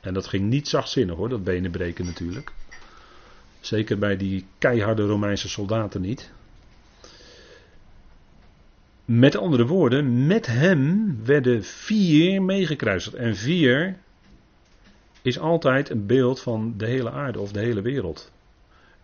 En 0.00 0.14
dat 0.14 0.26
ging 0.26 0.48
niet 0.48 0.68
zachtzinnig 0.68 1.16
hoor, 1.16 1.28
dat 1.28 1.44
benen 1.44 1.70
breken 1.70 2.04
natuurlijk. 2.04 2.52
Zeker 3.60 3.98
bij 3.98 4.16
die 4.16 4.46
keiharde 4.58 5.06
Romeinse 5.06 5.48
soldaten 5.48 6.00
niet. 6.00 6.32
Met 9.12 9.36
andere 9.36 9.66
woorden, 9.66 10.26
met 10.26 10.46
hem 10.46 11.18
werden 11.24 11.64
vier 11.64 12.42
meegekruisigd. 12.42 13.16
En 13.16 13.36
vier 13.36 13.98
is 15.22 15.38
altijd 15.38 15.90
een 15.90 16.06
beeld 16.06 16.40
van 16.40 16.74
de 16.76 16.86
hele 16.86 17.10
aarde 17.10 17.40
of 17.40 17.52
de 17.52 17.60
hele 17.60 17.82
wereld. 17.82 18.32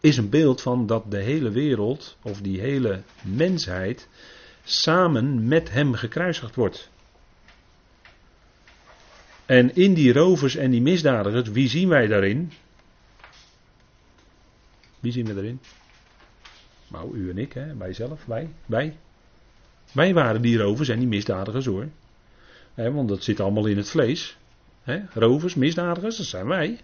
Is 0.00 0.16
een 0.16 0.28
beeld 0.28 0.62
van 0.62 0.86
dat 0.86 1.10
de 1.10 1.18
hele 1.18 1.50
wereld 1.50 2.16
of 2.22 2.40
die 2.40 2.60
hele 2.60 3.02
mensheid 3.22 4.08
samen 4.64 5.48
met 5.48 5.70
hem 5.70 5.94
gekruisigd 5.94 6.54
wordt. 6.54 6.90
En 9.46 9.74
in 9.74 9.94
die 9.94 10.12
rovers 10.12 10.56
en 10.56 10.70
die 10.70 10.82
misdadigers, 10.82 11.48
wie 11.48 11.68
zien 11.68 11.88
wij 11.88 12.06
daarin? 12.06 12.52
Wie 15.00 15.12
zien 15.12 15.26
we 15.26 15.34
daarin? 15.34 15.60
Nou, 16.88 17.16
u 17.16 17.30
en 17.30 17.38
ik, 17.38 17.52
hè? 17.52 17.76
wij 17.76 17.92
zelf, 17.92 18.24
wij, 18.24 18.48
wij. 18.66 18.96
Wij 19.92 20.14
waren 20.14 20.42
die 20.42 20.58
rovers 20.58 20.88
en 20.88 20.98
die 20.98 21.08
misdadigers 21.08 21.66
hoor. 21.66 21.88
want 22.74 23.08
dat 23.08 23.22
zit 23.22 23.40
allemaal 23.40 23.66
in 23.66 23.76
het 23.76 23.90
vlees. 23.90 24.36
rovers, 25.12 25.54
misdadigers, 25.54 26.16
dat 26.16 26.26
zijn 26.26 26.46
wij. 26.46 26.78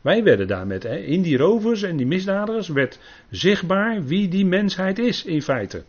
Wij 0.00 0.22
werden 0.22 0.46
daarmee, 0.46 1.06
in 1.06 1.22
die 1.22 1.36
rovers 1.36 1.82
en 1.82 1.96
die 1.96 2.06
misdadigers 2.06 2.68
werd 2.68 2.98
zichtbaar 3.30 4.04
wie 4.04 4.28
die 4.28 4.46
mensheid 4.46 4.98
is 4.98 5.24
in 5.24 5.42
feite. 5.42 5.84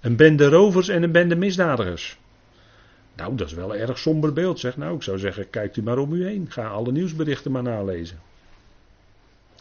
Een 0.00 0.16
bende 0.16 0.48
rovers 0.48 0.88
en 0.88 1.02
een 1.02 1.12
bende 1.12 1.36
misdadigers. 1.36 2.18
Nou, 3.16 3.36
dat 3.36 3.46
is 3.46 3.54
wel 3.54 3.74
een 3.74 3.80
erg 3.80 3.98
somber 3.98 4.32
beeld, 4.32 4.60
zeg. 4.60 4.76
Nou, 4.76 4.96
ik 4.96 5.02
zou 5.02 5.18
zeggen, 5.18 5.50
kijkt 5.50 5.76
u 5.76 5.82
maar 5.82 5.98
om 5.98 6.12
u 6.12 6.24
heen. 6.24 6.46
Ga 6.48 6.66
alle 6.66 6.92
nieuwsberichten 6.92 7.52
maar 7.52 7.62
nalezen. 7.62 8.18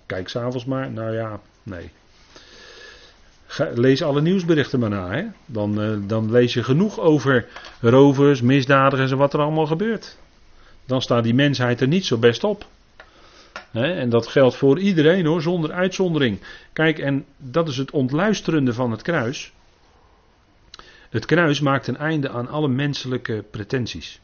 Kijk 0.05 0.27
s'avonds 0.27 0.65
maar, 0.65 0.91
nou 0.91 1.13
ja, 1.13 1.41
nee. 1.63 1.91
Lees 3.74 4.03
alle 4.03 4.22
nieuwsberichten 4.22 4.79
maar 4.79 4.89
na, 4.89 5.12
hè. 5.12 5.25
Dan, 5.45 5.81
uh, 5.81 5.98
dan 6.07 6.31
lees 6.31 6.53
je 6.53 6.63
genoeg 6.63 7.00
over 7.00 7.48
rovers, 7.79 8.41
misdadigers 8.41 9.12
en 9.12 9.17
wat 9.17 9.33
er 9.33 9.39
allemaal 9.39 9.65
gebeurt. 9.65 10.17
Dan 10.86 11.01
staat 11.01 11.24
die 11.24 11.33
mensheid 11.33 11.81
er 11.81 11.88
niet 11.88 12.05
zo 12.05 12.17
best 12.17 12.43
op. 12.43 12.65
en 13.72 14.10
dat 14.10 14.27
geldt 14.27 14.55
voor 14.55 14.79
iedereen 14.79 15.25
hoor, 15.25 15.41
zonder 15.41 15.72
uitzondering. 15.72 16.39
Kijk, 16.74 17.00
en 17.00 17.25
dat 17.38 17.67
is 17.67 17.77
het 17.77 17.91
ontluisterende 17.91 18.74
van 18.74 18.91
het 18.91 19.01
kruis. 19.01 19.53
Het 21.10 21.25
kruis 21.25 21.60
maakt 21.60 21.88
een 21.88 21.98
einde 21.98 22.29
aan 22.29 22.48
alle 22.48 22.67
menselijke 22.67 23.43
pretenties. 23.51 24.19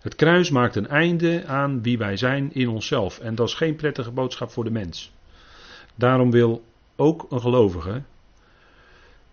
Het 0.00 0.14
kruis 0.14 0.50
maakt 0.50 0.76
een 0.76 0.88
einde 0.88 1.44
aan 1.46 1.82
wie 1.82 1.98
wij 1.98 2.16
zijn 2.16 2.50
in 2.52 2.68
onszelf. 2.68 3.18
En 3.18 3.34
dat 3.34 3.48
is 3.48 3.54
geen 3.54 3.76
prettige 3.76 4.10
boodschap 4.10 4.50
voor 4.50 4.64
de 4.64 4.70
mens. 4.70 5.12
Daarom 5.94 6.30
wil 6.30 6.64
ook 6.96 7.26
een 7.30 7.40
gelovige 7.40 8.02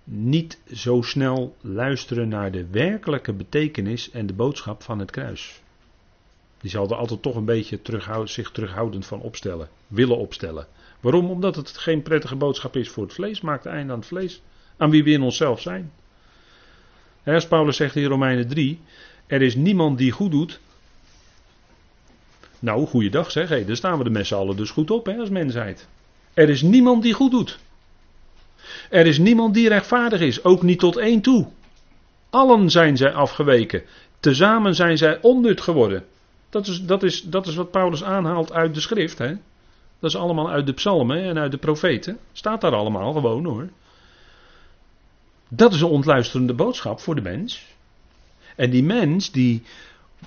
niet 0.03 0.59
zo 0.73 1.01
snel 1.01 1.55
luisteren 1.61 2.27
naar 2.27 2.51
de 2.51 2.67
werkelijke 2.67 3.33
betekenis 3.33 4.11
en 4.11 4.25
de 4.25 4.33
boodschap 4.33 4.83
van 4.83 4.99
het 4.99 5.11
kruis. 5.11 5.61
Die 6.57 6.69
zal 6.69 6.89
er 6.89 6.95
altijd 6.95 7.21
toch 7.21 7.35
een 7.35 7.45
beetje 7.45 7.81
terughoud, 7.81 8.29
zich 8.29 8.51
terughoudend 8.51 9.05
van 9.05 9.21
opstellen, 9.21 9.69
willen 9.87 10.17
opstellen. 10.17 10.67
Waarom? 10.99 11.29
Omdat 11.29 11.55
het 11.55 11.77
geen 11.77 12.01
prettige 12.01 12.35
boodschap 12.35 12.75
is 12.75 12.89
voor 12.89 13.03
het 13.03 13.13
vlees, 13.13 13.41
maakt 13.41 13.65
een 13.65 13.71
einde 13.71 13.93
aan 13.93 13.99
het 13.99 14.07
vlees, 14.07 14.41
aan 14.77 14.89
wie 14.89 15.03
we 15.03 15.09
in 15.09 15.21
onszelf 15.21 15.61
zijn. 15.61 15.91
Als 17.23 17.47
Paulus 17.47 17.75
zegt 17.75 17.95
in 17.95 18.05
Romeinen 18.05 18.47
3, 18.47 18.79
er 19.27 19.41
is 19.41 19.55
niemand 19.55 19.97
die 19.97 20.11
goed 20.11 20.31
doet. 20.31 20.59
Nou, 22.59 22.87
goeiedag 22.87 23.31
zeg, 23.31 23.65
daar 23.65 23.75
staan 23.75 23.97
we 23.97 24.03
de 24.03 24.09
met 24.09 24.27
z'n 24.27 24.35
allen 24.35 24.55
dus 24.55 24.69
goed 24.69 24.91
op 24.91 25.05
hè, 25.05 25.17
als 25.17 25.29
mensheid. 25.29 25.87
Er 26.33 26.49
is 26.49 26.61
niemand 26.61 27.03
die 27.03 27.13
goed 27.13 27.31
doet. 27.31 27.59
Er 28.89 29.05
is 29.05 29.17
niemand 29.17 29.53
die 29.53 29.67
rechtvaardig 29.67 30.21
is, 30.21 30.43
ook 30.43 30.61
niet 30.61 30.79
tot 30.79 30.97
één 30.97 31.21
toe. 31.21 31.47
Allen 32.29 32.69
zijn 32.69 32.97
zij 32.97 33.13
afgeweken. 33.13 33.83
Tezamen 34.19 34.75
zijn 34.75 34.97
zij 34.97 35.21
onnut 35.21 35.61
geworden. 35.61 36.05
Dat 36.49 36.67
is, 36.67 36.81
dat 36.85 37.03
is, 37.03 37.21
dat 37.21 37.47
is 37.47 37.55
wat 37.55 37.71
Paulus 37.71 38.03
aanhaalt 38.03 38.53
uit 38.53 38.73
de 38.73 38.81
schrift. 38.81 39.17
Hè? 39.17 39.27
Dat 39.99 40.09
is 40.09 40.15
allemaal 40.15 40.49
uit 40.49 40.65
de 40.65 40.73
psalmen 40.73 41.23
en 41.23 41.37
uit 41.37 41.51
de 41.51 41.57
profeten. 41.57 42.17
Staat 42.31 42.61
daar 42.61 42.75
allemaal 42.75 43.13
gewoon 43.13 43.45
hoor. 43.45 43.69
Dat 45.47 45.73
is 45.73 45.81
een 45.81 45.87
ontluisterende 45.87 46.53
boodschap 46.53 46.99
voor 46.99 47.15
de 47.15 47.21
mens. 47.21 47.65
En 48.55 48.69
die 48.69 48.83
mens, 48.83 49.31
die 49.31 49.63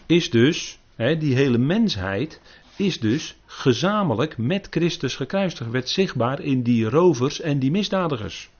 is 0.06 0.30
dus, 0.30 0.78
hè, 0.96 1.16
die 1.16 1.34
hele 1.34 1.58
mensheid, 1.58 2.40
is 2.76 3.00
dus 3.00 3.37
gezamenlijk 3.46 4.38
met 4.38 4.66
Christus 4.70 5.16
gekruisigd. 5.16 5.70
Werd 5.70 5.88
zichtbaar 5.88 6.40
in 6.40 6.62
die 6.62 6.88
rovers 6.88 7.40
en 7.40 7.58
die 7.58 7.70
misdadigers. 7.70 8.50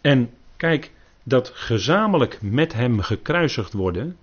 En 0.00 0.30
kijk, 0.56 0.90
dat 1.22 1.50
gezamenlijk 1.54 2.42
met 2.42 2.72
hem 2.72 3.00
gekruisigd 3.00 3.72
worden, 3.72 4.16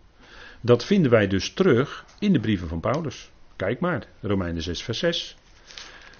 dat 0.62 0.86
vinden 0.86 1.12
wij 1.12 1.28
dus 1.28 1.54
terug 1.54 2.06
in 2.20 2.34
de 2.34 2.40
brieven 2.40 2.68
van 2.68 2.80
Paulus. 2.80 3.30
Kijk 3.56 3.80
maar, 3.80 4.08
Romeinen 4.22 4.62
6, 4.62 4.84
vers 4.84 5.00
6. 5.00 5.38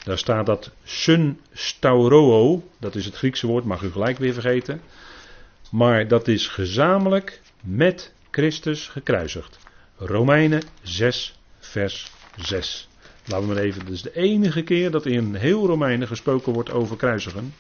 Daar 0.04 0.18
staat 0.18 0.46
dat 0.46 0.72
sun 0.84 1.40
stauroo, 1.52 2.64
dat 2.80 2.96
is 2.96 3.06
het 3.06 3.16
Griekse 3.16 3.48
woord, 3.48 3.66
mag 3.66 3.82
u 3.82 3.92
gelijk 3.92 4.18
weer 4.18 4.34
vergeten. 4.34 4.82
Maar 5.72 6.08
dat 6.08 6.28
is 6.28 6.48
gezamenlijk 6.48 7.42
met 7.62 8.14
Christus 8.38 8.88
gekruisigd. 8.88 9.60
Romeinen 9.96 10.62
6, 10.82 11.40
vers 11.60 12.12
6. 12.36 12.88
Laten 13.26 13.48
we 13.48 13.54
maar 13.54 13.64
even, 13.64 13.86
dat 13.86 13.94
is 13.94 14.02
de 14.02 14.16
enige 14.16 14.64
keer 14.64 14.92
dat 14.92 15.06
in 15.06 15.36
heel 15.36 15.66
Romeinen 15.66 16.08
gesproken 16.08 16.54
wordt 16.54 16.72
over 16.72 16.98
kruisigen. 16.98 17.54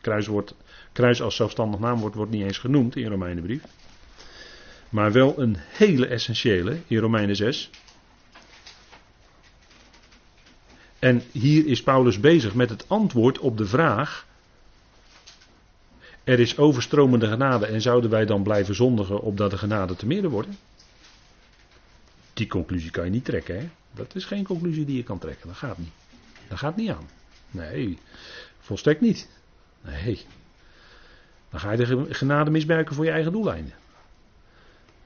Kruis, 0.00 0.26
wordt, 0.26 0.54
kruis 0.92 1.22
als 1.22 1.36
zelfstandig 1.36 1.80
naamwoord 1.80 2.14
wordt 2.14 2.30
niet 2.30 2.42
eens 2.42 2.58
genoemd 2.58 2.96
in 2.96 3.10
Romeinenbrief. 3.10 3.62
Maar 4.88 5.12
wel 5.12 5.38
een 5.38 5.56
hele 5.58 6.06
essentiële 6.06 6.78
in 6.86 6.98
Romeinen 6.98 7.36
6. 7.36 7.70
En 10.98 11.22
hier 11.32 11.66
is 11.66 11.82
Paulus 11.82 12.20
bezig 12.20 12.54
met 12.54 12.70
het 12.70 12.88
antwoord 12.88 13.38
op 13.38 13.56
de 13.56 13.66
vraag. 13.66 14.26
Er 16.24 16.40
is 16.40 16.58
overstromende 16.58 17.28
genade 17.28 17.66
en 17.66 17.80
zouden 17.80 18.10
wij 18.10 18.26
dan 18.26 18.42
blijven 18.42 18.74
zondigen 18.74 19.20
opdat 19.20 19.50
de 19.50 19.58
genade 19.58 19.96
te 19.96 20.06
meerder 20.06 20.30
worden? 20.30 20.56
Die 22.32 22.46
conclusie 22.46 22.90
kan 22.90 23.04
je 23.04 23.10
niet 23.10 23.24
trekken, 23.24 23.58
hè? 23.58 23.68
Dat 23.92 24.14
is 24.14 24.24
geen 24.24 24.44
conclusie 24.44 24.84
die 24.84 24.96
je 24.96 25.02
kan 25.02 25.18
trekken. 25.18 25.48
Dat 25.48 25.56
gaat 25.56 25.78
niet. 25.78 25.92
Dat 26.48 26.58
gaat 26.58 26.76
niet 26.76 26.90
aan. 26.90 27.08
Nee, 27.50 27.98
volstrekt 28.60 29.00
niet. 29.00 29.28
Nee. 29.80 30.20
Dan 31.50 31.60
ga 31.60 31.70
je 31.70 31.76
de 31.76 32.14
genade 32.14 32.50
misbruiken 32.50 32.94
voor 32.94 33.04
je 33.04 33.10
eigen 33.10 33.32
doeleinden. 33.32 33.74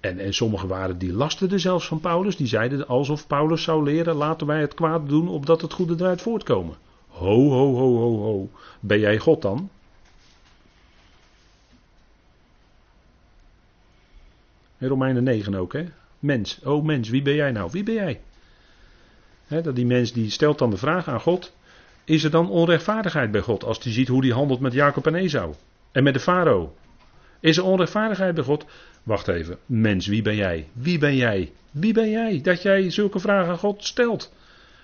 En, 0.00 0.18
en 0.18 0.34
sommigen 0.34 0.68
waren 0.68 0.98
die 0.98 1.12
lasterden 1.12 1.60
zelfs 1.60 1.86
van 1.86 2.00
Paulus. 2.00 2.36
Die 2.36 2.46
zeiden 2.46 2.86
alsof 2.86 3.26
Paulus 3.26 3.62
zou 3.62 3.84
leren: 3.84 4.14
laten 4.14 4.46
wij 4.46 4.60
het 4.60 4.74
kwaad 4.74 5.08
doen 5.08 5.28
opdat 5.28 5.60
het 5.60 5.72
goede 5.72 5.94
eruit 5.98 6.22
voortkomen. 6.22 6.76
Ho, 7.08 7.48
ho, 7.50 7.74
ho, 7.74 7.96
ho, 7.96 8.22
ho. 8.22 8.50
Ben 8.80 8.98
jij 8.98 9.18
God 9.18 9.42
dan? 9.42 9.70
In 14.78 14.88
Romeinen 14.88 15.22
9 15.22 15.54
ook, 15.54 15.72
hè? 15.72 15.84
Mens. 16.18 16.60
Oh 16.64 16.84
mens, 16.84 17.08
wie 17.08 17.22
ben 17.22 17.34
jij 17.34 17.50
nou? 17.50 17.70
Wie 17.72 17.82
ben 17.82 17.94
jij? 17.94 18.20
dat 19.48 19.76
die 19.76 19.86
mens 19.86 20.12
die 20.12 20.30
stelt 20.30 20.58
dan 20.58 20.70
de 20.70 20.76
vraag 20.76 21.08
aan 21.08 21.20
God: 21.20 21.52
is 22.04 22.24
er 22.24 22.30
dan 22.30 22.50
onrechtvaardigheid 22.50 23.30
bij 23.30 23.40
God 23.40 23.64
als 23.64 23.82
hij 23.82 23.92
ziet 23.92 24.08
hoe 24.08 24.24
hij 24.26 24.34
handelt 24.34 24.60
met 24.60 24.72
Jacob 24.72 25.06
en 25.06 25.14
Esau 25.14 25.54
en 25.92 26.02
met 26.02 26.14
de 26.14 26.20
farao? 26.20 26.74
Is 27.40 27.56
er 27.56 27.64
onrechtvaardigheid 27.64 28.34
bij 28.34 28.44
God? 28.44 28.64
Wacht 29.02 29.28
even, 29.28 29.58
mens, 29.66 30.06
wie 30.06 30.22
ben 30.22 30.36
jij? 30.36 30.68
Wie 30.72 30.98
ben 30.98 31.16
jij? 31.16 31.52
Wie 31.70 31.92
ben 31.92 32.10
jij 32.10 32.40
dat 32.42 32.62
jij 32.62 32.90
zulke 32.90 33.18
vragen 33.18 33.50
aan 33.50 33.58
God 33.58 33.84
stelt? 33.84 34.32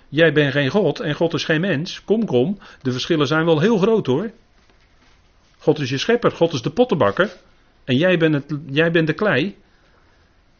Jij 0.09 0.33
bent 0.33 0.51
geen 0.51 0.69
God 0.69 0.99
en 0.99 1.13
God 1.13 1.33
is 1.33 1.45
geen 1.45 1.61
mens. 1.61 2.03
Kom, 2.03 2.25
kom. 2.25 2.57
De 2.81 2.91
verschillen 2.91 3.27
zijn 3.27 3.45
wel 3.45 3.59
heel 3.59 3.77
groot 3.77 4.05
hoor. 4.05 4.31
God 5.57 5.79
is 5.79 5.89
je 5.89 5.97
schepper, 5.97 6.31
God 6.31 6.53
is 6.53 6.61
de 6.61 6.69
pottenbakker. 6.69 7.35
En 7.83 7.97
jij 7.97 8.17
bent, 8.17 8.33
het, 8.33 8.59
jij 8.69 8.91
bent 8.91 9.07
de 9.07 9.13
klei. 9.13 9.55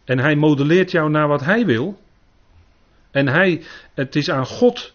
En 0.06 0.20
hij 0.20 0.36
modelleert 0.36 0.92
jou 0.92 1.10
naar 1.10 1.28
wat 1.28 1.44
hij 1.44 1.66
wil. 1.66 2.00
En 3.12 3.28
hij, 3.28 3.64
het 3.94 4.16
is 4.16 4.30
aan 4.30 4.46
God. 4.46 4.94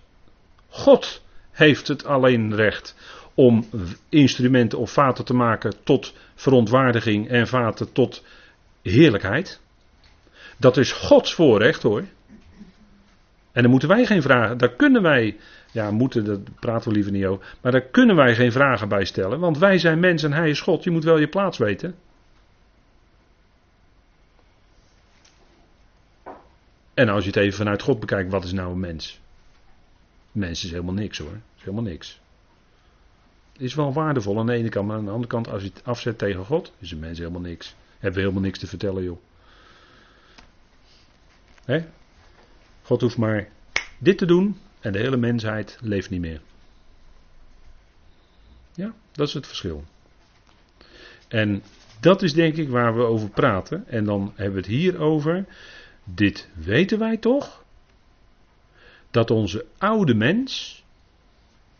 God 0.68 1.22
heeft 1.50 1.88
het 1.88 2.04
alleen 2.04 2.54
recht 2.54 2.96
om 3.34 3.68
instrumenten 4.08 4.78
of 4.78 4.92
vaten 4.92 5.24
te 5.24 5.34
maken 5.34 5.72
tot 5.84 6.14
verontwaardiging 6.34 7.28
en 7.28 7.46
vaten 7.46 7.92
tot 7.92 8.24
heerlijkheid. 8.82 9.60
Dat 10.56 10.76
is 10.76 10.92
Gods 10.92 11.34
voorrecht 11.34 11.82
hoor. 11.82 12.04
En 13.52 13.62
daar 13.62 13.70
moeten 13.70 13.88
wij 13.88 14.06
geen 14.06 14.22
vragen, 14.22 14.58
daar 14.58 14.74
kunnen 14.74 15.02
wij, 15.02 15.36
ja 15.72 15.90
moeten, 15.90 16.24
daar 16.24 16.38
praten 16.60 16.88
we 16.88 16.94
liever 16.94 17.12
niet 17.12 17.24
over, 17.24 17.56
maar 17.60 17.72
daar 17.72 17.88
kunnen 17.90 18.16
wij 18.16 18.34
geen 18.34 18.52
vragen 18.52 18.88
bij 18.88 19.04
stellen, 19.04 19.40
want 19.40 19.58
wij 19.58 19.78
zijn 19.78 20.00
mens 20.00 20.22
en 20.22 20.32
hij 20.32 20.50
is 20.50 20.60
God, 20.60 20.84
je 20.84 20.90
moet 20.90 21.04
wel 21.04 21.18
je 21.18 21.28
plaats 21.28 21.58
weten. 21.58 21.94
En 27.00 27.08
als 27.08 27.24
je 27.24 27.30
het 27.30 27.38
even 27.38 27.56
vanuit 27.56 27.82
God 27.82 28.00
bekijkt, 28.00 28.30
wat 28.30 28.44
is 28.44 28.52
nou 28.52 28.72
een 28.72 28.80
mens? 28.80 29.20
Een 30.32 30.40
mens 30.40 30.64
is 30.64 30.70
helemaal 30.70 30.94
niks 30.94 31.18
hoor, 31.18 31.40
is 31.56 31.60
helemaal 31.60 31.82
niks. 31.82 32.20
Is 33.56 33.74
wel 33.74 33.92
waardevol 33.92 34.38
aan 34.38 34.46
de 34.46 34.52
ene 34.52 34.68
kant, 34.68 34.86
maar 34.86 34.96
aan 34.96 35.04
de 35.04 35.10
andere 35.10 35.28
kant, 35.28 35.48
als 35.48 35.62
je 35.62 35.68
het 35.74 35.84
afzet 35.84 36.18
tegen 36.18 36.44
God, 36.44 36.72
is 36.78 36.90
een 36.90 36.98
mens 36.98 37.18
helemaal 37.18 37.40
niks. 37.40 37.74
Hebben 37.92 38.12
we 38.12 38.20
helemaal 38.20 38.42
niks 38.42 38.58
te 38.58 38.66
vertellen 38.66 39.02
joh. 39.02 39.18
Hè? 41.64 41.84
God 42.82 43.00
hoeft 43.00 43.16
maar 43.16 43.48
dit 43.98 44.18
te 44.18 44.26
doen 44.26 44.56
en 44.80 44.92
de 44.92 44.98
hele 44.98 45.16
mensheid 45.16 45.78
leeft 45.80 46.10
niet 46.10 46.20
meer. 46.20 46.40
Ja, 48.74 48.94
dat 49.12 49.28
is 49.28 49.34
het 49.34 49.46
verschil. 49.46 49.84
En 51.28 51.62
dat 52.00 52.22
is 52.22 52.32
denk 52.32 52.56
ik 52.56 52.68
waar 52.68 52.96
we 52.96 53.02
over 53.02 53.28
praten. 53.28 53.84
En 53.88 54.04
dan 54.04 54.32
hebben 54.34 54.54
we 54.54 54.60
het 54.60 54.70
hier 54.70 54.98
over. 54.98 55.46
Dit 56.14 56.48
weten 56.54 56.98
wij 56.98 57.16
toch? 57.16 57.64
Dat 59.10 59.30
onze 59.30 59.64
oude 59.78 60.14
mens 60.14 60.82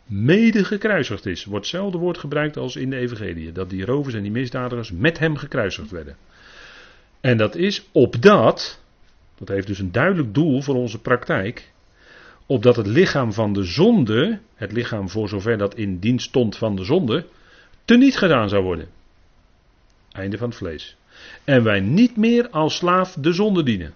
mede 0.05 0.63
gekruisigd 0.63 1.25
is. 1.25 1.45
Wordt 1.45 1.65
hetzelfde 1.65 1.97
woord 1.97 2.17
gebruikt 2.17 2.57
als 2.57 2.75
in 2.75 2.89
de 2.89 2.97
Evangelie. 2.97 3.51
Dat 3.51 3.69
die 3.69 3.85
rovers 3.85 4.15
en 4.15 4.21
die 4.21 4.31
misdadigers 4.31 4.91
met 4.91 5.19
hem 5.19 5.35
gekruisigd 5.35 5.91
werden. 5.91 6.17
En 7.21 7.37
dat 7.37 7.55
is 7.55 7.85
opdat 7.91 8.81
dat 9.41 9.49
heeft 9.49 9.67
dus 9.67 9.79
een 9.79 9.91
duidelijk 9.91 10.33
doel 10.33 10.61
voor 10.61 10.75
onze 10.75 10.99
praktijk. 10.99 11.71
Opdat 12.45 12.75
het 12.75 12.87
lichaam 12.87 13.33
van 13.33 13.53
de 13.53 13.63
zonde, 13.63 14.39
het 14.55 14.71
lichaam 14.71 15.09
voor 15.09 15.29
zover 15.29 15.57
dat 15.57 15.75
in 15.75 15.99
dienst 15.99 16.27
stond 16.27 16.57
van 16.57 16.75
de 16.75 16.83
zonde, 16.83 17.25
teniet 17.85 18.17
gedaan 18.17 18.49
zou 18.49 18.63
worden. 18.63 18.87
Einde 20.11 20.37
van 20.37 20.47
het 20.47 20.57
vlees. 20.57 20.95
En 21.43 21.63
wij 21.63 21.79
niet 21.79 22.17
meer 22.17 22.49
als 22.49 22.75
slaaf 22.75 23.13
de 23.13 23.33
zonde 23.33 23.63
dienen. 23.63 23.93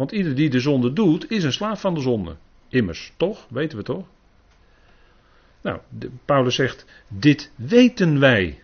Want 0.00 0.12
ieder 0.12 0.34
die 0.34 0.50
de 0.50 0.60
zonde 0.60 0.92
doet, 0.92 1.30
is 1.30 1.44
een 1.44 1.52
slaaf 1.52 1.80
van 1.80 1.94
de 1.94 2.00
zonde. 2.00 2.36
Immers, 2.68 3.12
toch? 3.16 3.46
Weten 3.50 3.78
we 3.78 3.84
toch? 3.84 4.06
Nou, 5.62 5.80
Paulus 6.24 6.54
zegt: 6.54 6.84
Dit 7.08 7.52
weten 7.56 8.20
wij. 8.20 8.62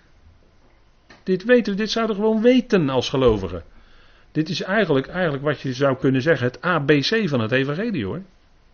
Dit 1.22 1.44
weten 1.44 1.72
we, 1.72 1.78
dit 1.78 1.90
zouden 1.90 2.16
we 2.16 2.22
gewoon 2.22 2.42
weten 2.42 2.88
als 2.88 3.08
gelovigen. 3.08 3.64
Dit 4.32 4.48
is 4.48 4.62
eigenlijk, 4.62 5.06
eigenlijk 5.06 5.44
wat 5.44 5.60
je 5.60 5.72
zou 5.72 5.96
kunnen 5.96 6.22
zeggen, 6.22 6.46
het 6.46 6.60
ABC 6.60 7.28
van 7.28 7.40
het 7.40 7.52
evangelie 7.52 8.04
hoor. 8.04 8.22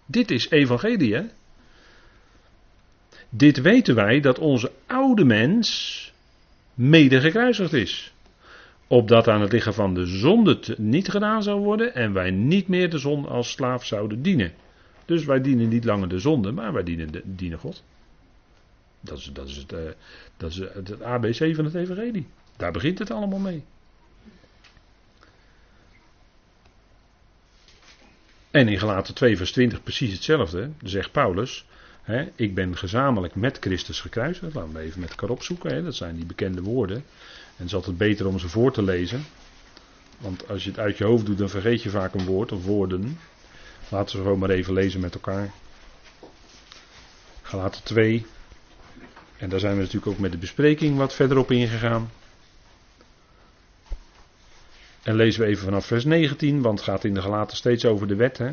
Dit 0.07 0.31
is 0.31 0.51
evangelie 0.51 1.15
hè. 1.15 1.23
Dit 3.29 3.61
weten 3.61 3.95
wij 3.95 4.21
dat 4.21 4.39
onze 4.39 4.73
oude 4.87 5.25
mens 5.25 6.13
mede 6.75 7.21
gekruisigd 7.21 7.73
is. 7.73 8.12
Opdat 8.93 9.29
aan 9.29 9.41
het 9.41 9.53
lichaam 9.53 9.73
van 9.73 9.95
de 9.95 10.07
zonde 10.07 10.61
niet 10.79 11.09
gedaan 11.09 11.43
zou 11.43 11.61
worden 11.61 11.95
en 11.95 12.13
wij 12.13 12.31
niet 12.31 12.69
meer 12.69 12.91
de 12.91 12.99
zonde 12.99 13.29
als 13.29 13.51
slaaf 13.51 13.85
zouden 13.85 14.23
dienen. 14.23 14.53
Dus 15.05 15.25
wij 15.25 15.41
dienen 15.41 15.69
niet 15.69 15.85
langer 15.85 16.09
de 16.09 16.19
zonde, 16.19 16.53
maar 16.53 16.73
wij 16.73 16.83
dienen, 16.83 17.11
de, 17.37 17.57
God. 17.59 17.85
Dat 19.01 19.19
is, 19.19 19.31
dat, 19.33 19.49
is 19.49 19.57
het, 19.57 19.73
uh, 19.73 19.79
dat 20.37 20.51
is 20.51 20.57
het 20.59 21.03
ABC 21.03 21.55
van 21.55 21.65
het 21.65 21.75
evangelie. 21.75 22.27
Daar 22.57 22.73
begint 22.73 22.99
het 22.99 23.11
allemaal 23.11 23.39
mee. 23.39 23.65
En 28.51 28.69
in 28.69 28.79
Galaten 28.79 29.15
2 29.15 29.37
vers 29.37 29.53
20 29.53 29.83
precies 29.83 30.13
hetzelfde. 30.13 30.71
Zegt 30.83 31.13
Paulus, 31.13 31.67
hè, 32.03 32.29
ik 32.35 32.55
ben 32.55 32.77
gezamenlijk 32.77 33.35
met 33.35 33.59
Christus 33.61 34.01
gekruisigd. 34.01 34.55
Laten 34.55 34.73
we 34.73 34.81
even 34.81 35.01
met 35.01 35.11
elkaar 35.11 35.31
opzoeken. 35.31 35.75
Hè, 35.75 35.83
dat 35.83 35.95
zijn 35.95 36.17
die 36.17 36.27
bekende 36.27 36.63
woorden. 36.63 37.05
En 37.57 37.59
het 37.59 37.67
is 37.67 37.75
altijd 37.75 37.99
beter 37.99 38.27
om 38.27 38.39
ze 38.39 38.49
voor 38.49 38.73
te 38.73 38.83
lezen. 38.83 39.25
Want 40.19 40.49
als 40.49 40.65
je 40.65 40.71
het 40.71 40.79
uit 40.79 40.99
je 40.99 41.05
hoofd 41.05 41.27
doet, 41.27 41.39
dan 41.39 41.49
vergeet 41.49 41.83
je 41.83 41.91
vaak 41.91 42.15
een 42.15 42.25
woord 42.25 42.53
of 42.53 42.65
woorden. 42.65 43.19
Laten 43.89 44.17
we 44.17 44.23
gewoon 44.23 44.39
maar 44.39 44.51
even 44.51 44.73
lezen 44.73 45.01
met 45.01 45.15
elkaar. 45.15 45.53
Galaten 47.43 47.83
2. 47.83 48.27
En 49.37 49.49
daar 49.49 49.61
zijn 49.61 49.75
we 49.75 49.81
natuurlijk 49.81 50.13
ook 50.13 50.19
met 50.19 50.33
de 50.33 50.39
bespreking 50.39 50.97
wat 50.97 51.15
verder 51.15 51.39
op 51.39 51.51
ingegaan. 51.51 52.11
En 55.03 55.15
lezen 55.15 55.41
we 55.41 55.47
even 55.47 55.65
vanaf 55.65 55.87
vers 55.87 56.05
19, 56.05 56.63
want 56.63 56.79
het 56.79 56.89
gaat 56.89 57.05
in 57.05 57.15
de 57.15 57.23
gelaten 57.23 57.57
steeds 57.57 57.85
over 57.85 58.07
de 58.07 58.15
wet, 58.15 58.39
hè? 58.39 58.53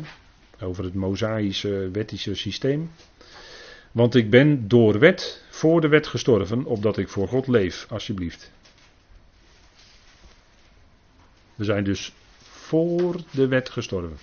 over 0.60 0.84
het 0.84 0.94
mosaïsche 0.94 1.88
wettische 1.92 2.34
systeem. 2.34 2.90
Want 3.92 4.14
ik 4.14 4.30
ben 4.30 4.68
door 4.68 4.98
wet 4.98 5.44
voor 5.50 5.80
de 5.80 5.88
wet 5.88 6.06
gestorven, 6.06 6.64
opdat 6.64 6.96
ik 6.96 7.08
voor 7.08 7.28
God 7.28 7.46
leef, 7.46 7.86
alsjeblieft. 7.88 8.50
We 11.60 11.66
zijn 11.66 11.84
dus 11.84 12.12
voor 12.40 13.20
de 13.30 13.48
wet 13.48 13.70
gestorven. 13.70 14.18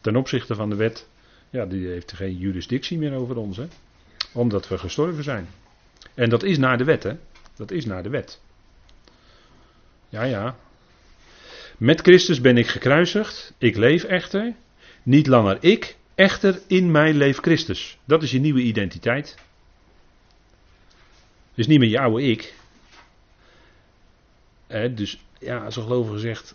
Ten 0.00 0.16
opzichte 0.16 0.54
van 0.54 0.70
de 0.70 0.76
wet, 0.76 1.08
ja, 1.50 1.66
die 1.66 1.88
heeft 1.88 2.12
geen 2.12 2.36
jurisdictie 2.36 2.98
meer 2.98 3.12
over 3.12 3.36
ons, 3.36 3.56
hè? 3.56 3.66
omdat 4.32 4.68
we 4.68 4.78
gestorven 4.78 5.24
zijn. 5.24 5.48
En 6.14 6.28
dat 6.28 6.42
is 6.42 6.58
naar 6.58 6.78
de 6.78 6.84
wet, 6.84 7.02
hè? 7.02 7.16
Dat 7.56 7.70
is 7.70 7.84
naar 7.84 8.02
de 8.02 8.08
wet. 8.08 8.40
Ja, 10.08 10.22
ja. 10.22 10.56
Met 11.76 12.00
Christus 12.00 12.40
ben 12.40 12.56
ik 12.56 12.66
gekruisigd. 12.66 13.54
Ik 13.58 13.76
leef 13.76 14.04
echter. 14.04 14.54
Niet 15.02 15.26
langer 15.26 15.58
ik, 15.60 15.96
echter 16.14 16.60
in 16.66 16.90
mij 16.90 17.14
leeft 17.14 17.40
Christus. 17.40 17.98
Dat 18.04 18.22
is 18.22 18.30
je 18.30 18.40
nieuwe 18.40 18.60
identiteit. 18.60 19.38
Dus 21.54 21.66
niet 21.66 21.78
meer 21.78 21.88
je 21.88 22.00
oude 22.00 22.22
ik. 22.22 22.54
dus 24.94 25.18
ja, 25.40 25.64
als 25.64 25.76
een 25.76 25.82
gelovige 25.82 26.18
zegt. 26.18 26.54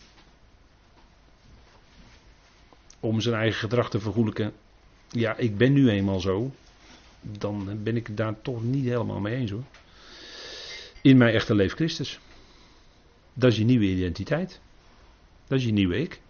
Om 3.00 3.22
zijn 3.22 3.36
eigen 3.36 3.60
gedrag 3.60 3.90
te 3.90 4.00
vergoelijken. 4.00 4.54
Ja, 5.10 5.38
ik 5.38 5.58
ben 5.58 5.74
nu 5.74 5.90
eenmaal 5.90 6.20
zo. 6.20 6.52
Dan 7.22 7.84
ben 7.84 7.96
ik 7.96 8.18
daar 8.18 8.42
toch 8.42 8.64
niet 8.64 8.86
helemaal 8.86 9.20
mee 9.20 9.36
eens 9.36 9.52
hoor. 9.52 9.64
In 11.02 11.18
mij 11.18 11.34
echter 11.34 11.56
leeft 11.56 11.76
Christus. 11.76 12.20
Dat 13.34 13.52
is 13.52 13.58
je 13.58 13.64
nieuwe 13.64 13.86
identiteit. 13.86 14.60
Dat 15.48 15.58
is 15.58 15.66
je 15.66 15.72
nieuwe 15.72 15.98
ik. 15.98 16.22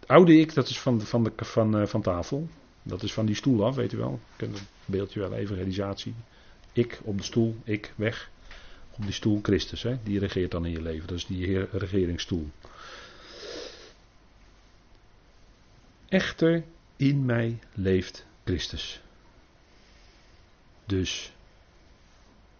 Het 0.00 0.08
oude 0.08 0.38
ik, 0.38 0.54
dat 0.54 0.68
is 0.68 0.80
van, 0.80 1.00
van, 1.00 1.24
de, 1.24 1.32
van, 1.36 1.80
uh, 1.80 1.86
van 1.86 2.02
tafel. 2.02 2.48
Dat 2.82 3.02
is 3.02 3.12
van 3.12 3.26
die 3.26 3.34
stoel 3.34 3.64
af, 3.64 3.74
weet 3.74 3.92
u 3.92 3.96
wel. 3.96 4.12
Ik 4.12 4.36
ken 4.36 4.52
het 4.52 4.62
beeldje 4.84 5.20
wel 5.20 5.32
even, 5.32 5.56
realisatie. 5.56 6.14
Ik 6.72 7.00
op 7.02 7.18
de 7.18 7.24
stoel, 7.24 7.56
ik 7.64 7.92
weg. 7.96 8.30
Op 8.96 9.02
die 9.02 9.12
stoel 9.12 9.38
Christus, 9.42 9.82
hè? 9.82 9.96
die 10.02 10.18
regeert 10.18 10.50
dan 10.50 10.64
in 10.64 10.72
je 10.72 10.82
leven. 10.82 11.06
Dat 11.06 11.16
is 11.16 11.26
die 11.26 11.64
regeringsstoel. 11.64 12.50
Echter 16.08 16.64
in 16.96 17.24
mij 17.24 17.58
leeft 17.72 18.26
Christus. 18.44 19.00
Dus 20.86 21.32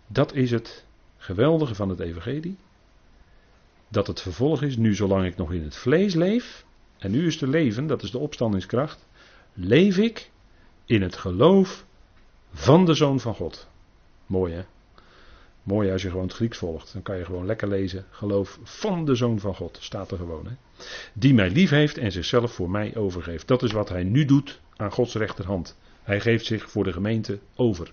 dat 0.06 0.34
is 0.34 0.50
het 0.50 0.84
geweldige 1.16 1.74
van 1.74 1.88
het 1.88 2.00
evangelie 2.00 2.56
dat 3.88 4.06
het 4.06 4.20
vervolg 4.20 4.62
is, 4.62 4.76
nu 4.76 4.94
zolang 4.94 5.26
ik 5.26 5.36
nog 5.36 5.52
in 5.52 5.62
het 5.62 5.76
vlees 5.76 6.14
leef, 6.14 6.64
en 6.98 7.10
nu 7.10 7.26
is 7.26 7.36
te 7.36 7.46
leven, 7.46 7.86
dat 7.86 8.02
is 8.02 8.10
de 8.10 8.18
opstandingskracht, 8.18 9.06
leef 9.52 9.96
ik 9.96 10.30
in 10.84 11.02
het 11.02 11.16
geloof 11.16 11.84
van 12.52 12.84
de 12.84 12.94
Zoon 12.94 13.20
van 13.20 13.34
God. 13.34 13.68
Mooi 14.26 14.52
hè? 14.52 14.64
Mooi 15.64 15.90
als 15.92 16.02
je 16.02 16.08
gewoon 16.08 16.26
het 16.26 16.34
Grieks 16.34 16.58
volgt. 16.58 16.92
Dan 16.92 17.02
kan 17.02 17.16
je 17.16 17.24
gewoon 17.24 17.46
lekker 17.46 17.68
lezen. 17.68 18.04
Geloof 18.10 18.58
van 18.62 19.04
de 19.04 19.14
Zoon 19.14 19.40
van 19.40 19.54
God. 19.54 19.78
Staat 19.80 20.10
er 20.10 20.16
gewoon. 20.16 20.46
Hè? 20.46 20.52
Die 21.12 21.34
mij 21.34 21.50
lief 21.50 21.70
heeft 21.70 21.98
en 21.98 22.12
zichzelf 22.12 22.52
voor 22.52 22.70
mij 22.70 22.96
overgeeft. 22.96 23.48
Dat 23.48 23.62
is 23.62 23.72
wat 23.72 23.88
hij 23.88 24.02
nu 24.02 24.24
doet 24.24 24.60
aan 24.76 24.92
Gods 24.92 25.14
rechterhand. 25.14 25.76
Hij 26.02 26.20
geeft 26.20 26.46
zich 26.46 26.70
voor 26.70 26.84
de 26.84 26.92
gemeente 26.92 27.38
over. 27.56 27.92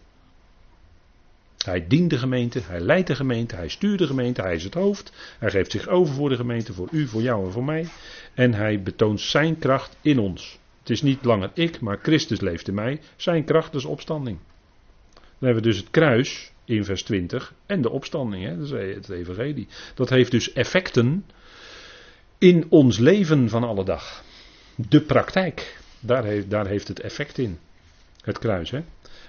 Hij 1.66 1.88
dient 1.88 2.10
de 2.10 2.18
gemeente, 2.18 2.60
hij 2.64 2.80
leidt 2.80 3.08
de 3.08 3.16
gemeente, 3.16 3.56
hij 3.56 3.68
stuurt 3.68 4.00
de 4.00 4.08
gemeente, 4.08 4.42
hij 4.42 4.56
is 4.56 4.64
het 4.64 4.74
hoofd. 4.74 5.36
Hij 5.40 5.50
geeft 5.50 5.72
zich 5.72 5.88
over 5.88 6.14
voor 6.14 6.30
de 6.30 6.36
gemeente, 6.36 6.74
voor 6.74 6.88
u, 6.92 7.08
voor 7.08 7.22
jou 7.22 7.46
en 7.46 7.52
voor 7.52 7.64
mij. 7.64 7.88
En 8.34 8.54
hij 8.54 8.82
betoont 8.82 9.22
zijn 9.22 9.60
kracht 9.60 9.98
in 10.02 10.20
ons. 10.20 10.60
Het 10.80 10.90
is 10.90 11.02
niet 11.02 11.26
langer 11.26 11.52
ik, 11.54 11.80
maar 11.80 12.00
Christus 12.02 12.40
leeft 12.40 12.68
in 12.68 12.74
mij. 12.74 13.00
Zijn 13.16 13.44
kracht 13.44 13.74
is 13.74 13.86
opstanding. 13.86 14.38
Dan 15.14 15.50
hebben 15.50 15.64
we 15.64 15.70
dus 15.70 15.78
het 15.78 15.90
kruis 15.90 16.52
in 16.72 16.86
vers 16.86 17.04
20 17.04 17.54
en 17.66 17.82
de 17.82 17.90
opstanding. 17.90 18.44
Hè? 18.46 18.58
Dat 18.58 18.70
het 18.70 19.10
evangelie. 19.10 19.68
Dat 19.96 20.10
heeft 20.10 20.32
dus 20.32 20.54
effecten 20.54 21.26
in 22.38 22.66
ons 22.70 22.98
leven 22.98 23.50
van 23.50 23.64
alle 23.64 23.84
dag. 23.84 24.24
De 24.76 25.02
praktijk, 25.02 25.80
daar 26.00 26.24
heeft, 26.24 26.50
daar 26.50 26.68
heeft 26.68 26.88
het 26.88 27.00
effect 27.00 27.38
in. 27.38 27.60
Het 28.22 28.40
kruis, 28.40 28.72
hè. 28.72 28.84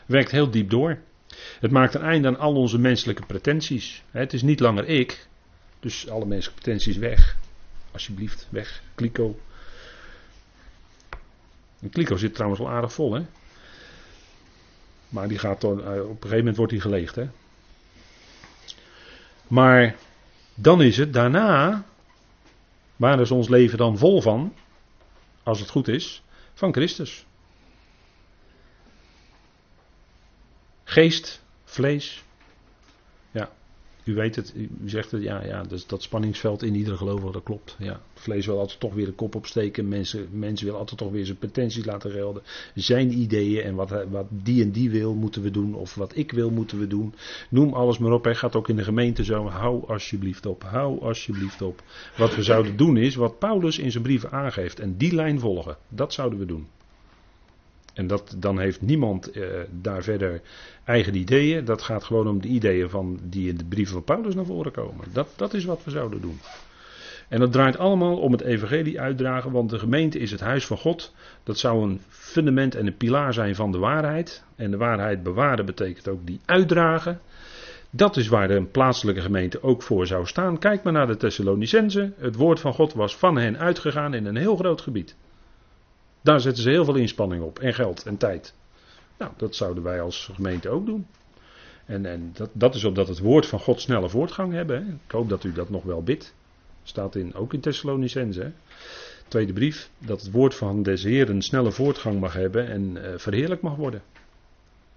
Werkt 0.07 0.31
heel 0.31 0.50
diep 0.50 0.70
door. 0.70 0.98
Het 1.61 1.70
maakt 1.70 1.94
een 1.94 2.02
einde 2.02 2.28
aan 2.28 2.38
al 2.38 2.55
onze 2.55 2.78
menselijke 2.78 3.26
pretenties. 3.26 4.02
Het 4.11 4.33
is 4.33 4.42
niet 4.42 4.61
langer 4.61 4.88
ik, 4.88 5.26
dus 5.81 6.09
alle 6.09 6.26
menselijke 6.26 6.62
pretenties 6.62 6.96
weg. 6.96 7.37
Alsjeblieft, 7.92 8.46
weg. 8.50 8.83
Kliko. 8.94 9.38
Kliko 11.90 12.16
zit 12.16 12.35
trouwens 12.35 12.62
wel 12.62 12.70
aardig 12.70 12.92
vol, 12.92 13.14
hè. 13.14 13.22
Maar 15.12 15.29
die 15.29 15.38
gaat 15.38 15.61
dan, 15.61 15.85
eh, 15.85 16.01
op 16.01 16.09
een 16.09 16.16
gegeven 16.16 16.38
moment 16.38 16.57
wordt 16.57 16.72
hij 16.72 16.81
geleegd, 16.81 17.14
hè. 17.14 17.29
Maar 19.46 19.96
dan 20.55 20.83
is 20.83 20.96
het 20.96 21.12
daarna, 21.12 21.85
waar 22.96 23.20
is 23.20 23.31
ons 23.31 23.48
leven 23.48 23.79
dan 23.79 23.98
vol 23.98 24.20
van, 24.22 24.55
als 25.42 25.61
het 25.61 25.70
goed 25.70 25.88
is, 25.88 26.22
van 26.55 26.72
Christus. 26.72 27.27
Geest, 30.85 31.42
vlees. 31.64 32.25
U 34.04 34.14
weet 34.14 34.36
het, 34.36 34.54
u 34.56 34.70
zegt 34.84 35.10
het, 35.10 35.22
ja, 35.22 35.44
ja 35.44 35.62
dus 35.62 35.86
dat 35.86 36.02
spanningsveld 36.02 36.62
in 36.62 36.74
iedere 36.74 36.96
gelovige, 36.96 37.32
dat 37.32 37.42
klopt. 37.42 37.76
Ja, 37.78 38.00
vlees 38.14 38.46
wil 38.46 38.58
altijd 38.58 38.80
toch 38.80 38.94
weer 38.94 39.06
de 39.06 39.12
kop 39.12 39.34
opsteken. 39.34 39.88
Mensen, 39.88 40.28
mensen 40.30 40.64
willen 40.64 40.80
altijd 40.80 40.98
toch 40.98 41.10
weer 41.10 41.24
zijn 41.24 41.38
potenties 41.38 41.84
laten 41.84 42.10
gelden. 42.10 42.42
Zijn 42.74 43.18
ideeën 43.18 43.62
en 43.62 43.74
wat, 43.74 44.04
wat 44.10 44.26
die 44.28 44.62
en 44.62 44.70
die 44.70 44.90
wil, 44.90 45.14
moeten 45.14 45.42
we 45.42 45.50
doen. 45.50 45.74
Of 45.74 45.94
wat 45.94 46.16
ik 46.16 46.32
wil, 46.32 46.50
moeten 46.50 46.78
we 46.78 46.86
doen. 46.86 47.14
Noem 47.50 47.72
alles 47.72 47.98
maar 47.98 48.12
op. 48.12 48.24
Hij 48.24 48.34
gaat 48.34 48.56
ook 48.56 48.68
in 48.68 48.76
de 48.76 48.84
gemeente 48.84 49.24
zo. 49.24 49.46
Hou 49.46 49.88
alsjeblieft 49.88 50.46
op. 50.46 50.62
Hou 50.62 51.00
alsjeblieft 51.00 51.62
op. 51.62 51.82
Wat 52.16 52.34
we 52.34 52.42
zouden 52.42 52.76
doen 52.76 52.96
is 52.96 53.14
wat 53.14 53.38
Paulus 53.38 53.78
in 53.78 53.90
zijn 53.90 54.02
brieven 54.02 54.30
aangeeft. 54.30 54.80
En 54.80 54.96
die 54.96 55.14
lijn 55.14 55.40
volgen. 55.40 55.76
Dat 55.88 56.12
zouden 56.12 56.38
we 56.38 56.46
doen. 56.46 56.66
En 57.92 58.07
dat, 58.07 58.35
dan 58.38 58.59
heeft 58.59 58.81
niemand 58.81 59.31
eh, 59.31 59.44
daar 59.70 60.02
verder 60.02 60.40
eigen 60.85 61.14
ideeën. 61.14 61.64
Dat 61.64 61.83
gaat 61.83 62.05
gewoon 62.05 62.28
om 62.28 62.40
de 62.40 62.48
ideeën 62.48 62.90
van, 62.90 63.20
die 63.22 63.48
in 63.48 63.57
de 63.57 63.64
brieven 63.64 63.94
van 63.94 64.05
Paulus 64.05 64.35
naar 64.35 64.44
voren 64.44 64.72
komen. 64.72 65.07
Dat, 65.12 65.28
dat 65.37 65.55
is 65.55 65.64
wat 65.64 65.85
we 65.85 65.90
zouden 65.90 66.20
doen. 66.20 66.40
En 67.28 67.40
dat 67.40 67.52
draait 67.52 67.78
allemaal 67.78 68.16
om 68.16 68.33
het 68.33 68.40
evangelie 68.40 69.00
uitdragen, 69.00 69.50
want 69.50 69.70
de 69.70 69.78
gemeente 69.78 70.18
is 70.18 70.31
het 70.31 70.40
huis 70.40 70.66
van 70.66 70.76
God. 70.76 71.14
Dat 71.42 71.59
zou 71.59 71.83
een 71.83 72.00
fundament 72.09 72.74
en 72.74 72.87
een 72.87 72.96
pilaar 72.96 73.33
zijn 73.33 73.55
van 73.55 73.72
de 73.72 73.78
waarheid. 73.78 74.44
En 74.57 74.70
de 74.70 74.76
waarheid 74.76 75.22
bewaren 75.22 75.66
betekent 75.66 76.09
ook 76.09 76.26
die 76.26 76.40
uitdragen. 76.44 77.20
Dat 77.90 78.16
is 78.16 78.28
waar 78.28 78.48
de 78.48 78.64
plaatselijke 78.64 79.20
gemeente 79.20 79.62
ook 79.62 79.83
voor 79.83 80.07
zou 80.07 80.26
staan. 80.26 80.59
Kijk 80.59 80.83
maar 80.83 80.92
naar 80.92 81.07
de 81.07 81.16
Thessalonicenzen. 81.16 82.14
Het 82.18 82.37
woord 82.37 82.61
van 82.61 82.74
God 82.74 82.92
was 82.92 83.16
van 83.16 83.37
hen 83.37 83.59
uitgegaan 83.59 84.14
in 84.14 84.26
een 84.26 84.37
heel 84.37 84.57
groot 84.57 84.81
gebied. 84.81 85.16
Daar 86.22 86.40
zetten 86.40 86.62
ze 86.62 86.70
heel 86.70 86.85
veel 86.85 86.94
inspanning 86.94 87.42
op. 87.42 87.58
En 87.58 87.74
geld 87.74 88.06
en 88.06 88.16
tijd. 88.16 88.54
Nou, 89.18 89.32
dat 89.37 89.56
zouden 89.56 89.82
wij 89.82 90.00
als 90.00 90.30
gemeente 90.35 90.68
ook 90.68 90.87
doen. 90.87 91.06
En, 91.85 92.06
en 92.06 92.30
dat, 92.32 92.50
dat 92.52 92.74
is 92.74 92.85
omdat 92.85 93.08
het 93.08 93.18
woord 93.18 93.46
van 93.46 93.61
God 93.61 93.80
snelle 93.80 94.08
voortgang 94.08 94.52
hebben. 94.52 94.87
Hè. 94.87 94.92
Ik 94.92 95.11
hoop 95.11 95.28
dat 95.28 95.44
u 95.44 95.52
dat 95.52 95.70
nog 95.70 95.82
wel 95.82 96.02
bidt. 96.02 96.35
Staat 96.82 97.14
in, 97.14 97.35
ook 97.35 97.52
in 97.52 97.61
Thessalonicense. 97.61 98.52
Tweede 99.28 99.52
brief. 99.52 99.90
Dat 99.98 100.20
het 100.20 100.30
woord 100.30 100.54
van 100.54 100.82
des 100.82 101.02
Heeren 101.02 101.42
snelle 101.42 101.72
voortgang 101.72 102.20
mag 102.20 102.32
hebben 102.32 102.68
en 102.68 102.96
uh, 102.96 103.12
verheerlijk 103.16 103.61
mag 103.61 103.74
worden 103.74 104.02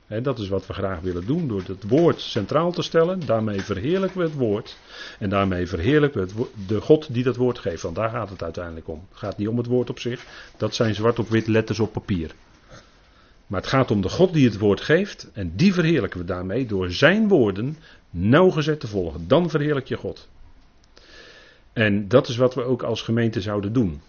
dat 0.07 0.39
is 0.39 0.47
wat 0.47 0.67
we 0.67 0.73
graag 0.73 0.99
willen 0.99 1.25
doen 1.25 1.47
door 1.47 1.63
het 1.67 1.83
woord 1.87 2.21
centraal 2.21 2.71
te 2.71 2.81
stellen. 2.81 3.25
Daarmee 3.25 3.61
verheerlijken 3.61 4.17
we 4.17 4.23
het 4.23 4.33
woord. 4.33 4.77
En 5.19 5.29
daarmee 5.29 5.67
verheerlijken 5.67 6.27
we 6.27 6.45
de 6.67 6.81
God 6.81 7.13
die 7.13 7.23
dat 7.23 7.35
woord 7.35 7.59
geeft. 7.59 7.81
Want 7.81 7.95
daar 7.95 8.09
gaat 8.09 8.29
het 8.29 8.43
uiteindelijk 8.43 8.87
om. 8.87 9.05
Het 9.09 9.17
gaat 9.17 9.37
niet 9.37 9.47
om 9.47 9.57
het 9.57 9.65
woord 9.65 9.89
op 9.89 9.99
zich. 9.99 10.25
Dat 10.57 10.75
zijn 10.75 10.95
zwart 10.95 11.19
op 11.19 11.29
wit 11.29 11.47
letters 11.47 11.79
op 11.79 11.93
papier. 11.93 12.31
Maar 13.47 13.61
het 13.61 13.69
gaat 13.69 13.91
om 13.91 14.01
de 14.01 14.09
God 14.09 14.33
die 14.33 14.45
het 14.45 14.57
woord 14.57 14.81
geeft. 14.81 15.29
En 15.33 15.55
die 15.55 15.73
verheerlijken 15.73 16.19
we 16.19 16.25
daarmee 16.25 16.65
door 16.65 16.91
zijn 16.91 17.27
woorden 17.27 17.77
nauwgezet 18.09 18.79
te 18.79 18.87
volgen. 18.87 19.27
Dan 19.27 19.49
verheerlijk 19.49 19.87
je 19.87 19.97
God. 19.97 20.27
En 21.73 22.07
dat 22.07 22.27
is 22.27 22.37
wat 22.37 22.55
we 22.55 22.63
ook 22.63 22.83
als 22.83 23.01
gemeente 23.01 23.41
zouden 23.41 23.73
doen. 23.73 24.01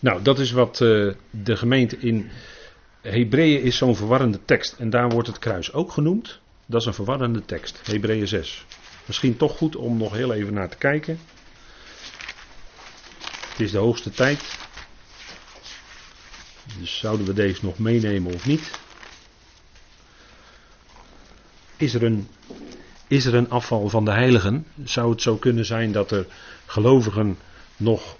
Nou, 0.00 0.22
dat 0.22 0.38
is 0.38 0.50
wat 0.50 0.80
uh, 0.80 1.12
de 1.30 1.56
gemeente 1.56 1.96
in 1.98 2.30
Hebreeën 3.04 3.62
is 3.62 3.76
zo'n 3.76 3.96
verwarrende 3.96 4.44
tekst. 4.44 4.72
En 4.78 4.90
daar 4.90 5.08
wordt 5.08 5.28
het 5.28 5.38
kruis 5.38 5.72
ook 5.72 5.92
genoemd. 5.92 6.40
Dat 6.66 6.80
is 6.80 6.86
een 6.86 6.94
verwarrende 6.94 7.44
tekst. 7.44 7.80
Hebreeën 7.86 8.28
6. 8.28 8.64
Misschien 9.06 9.36
toch 9.36 9.56
goed 9.56 9.76
om 9.76 9.96
nog 9.96 10.12
heel 10.12 10.32
even 10.32 10.54
naar 10.54 10.68
te 10.68 10.76
kijken. 10.76 11.18
Het 13.48 13.60
is 13.60 13.70
de 13.70 13.78
hoogste 13.78 14.10
tijd. 14.10 14.58
Dus 16.78 16.98
zouden 16.98 17.26
we 17.26 17.32
deze 17.32 17.64
nog 17.64 17.78
meenemen 17.78 18.34
of 18.34 18.46
niet? 18.46 18.70
Is 21.76 21.94
er 21.94 22.02
een, 22.02 22.28
is 23.06 23.24
er 23.24 23.34
een 23.34 23.50
afval 23.50 23.88
van 23.88 24.04
de 24.04 24.10
heiligen? 24.12 24.66
Zou 24.84 25.10
het 25.10 25.22
zo 25.22 25.36
kunnen 25.36 25.64
zijn 25.64 25.92
dat 25.92 26.10
er 26.10 26.26
gelovigen 26.66 27.38
nog 27.76 28.16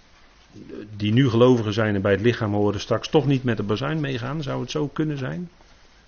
die 0.97 1.13
nu 1.13 1.29
gelovigen 1.29 1.73
zijn 1.73 1.95
en 1.95 2.03
bij 2.03 2.13
het 2.13 2.21
lichaam 2.21 2.53
horen 2.53 2.81
straks 2.81 3.09
toch 3.09 3.27
niet 3.27 3.45
met 3.45 3.57
de 3.57 3.63
bazuin 3.63 4.01
meegaan? 4.01 4.43
Zou 4.43 4.61
het 4.61 4.71
zo 4.71 4.87
kunnen 4.87 5.19
zijn? 5.19 5.49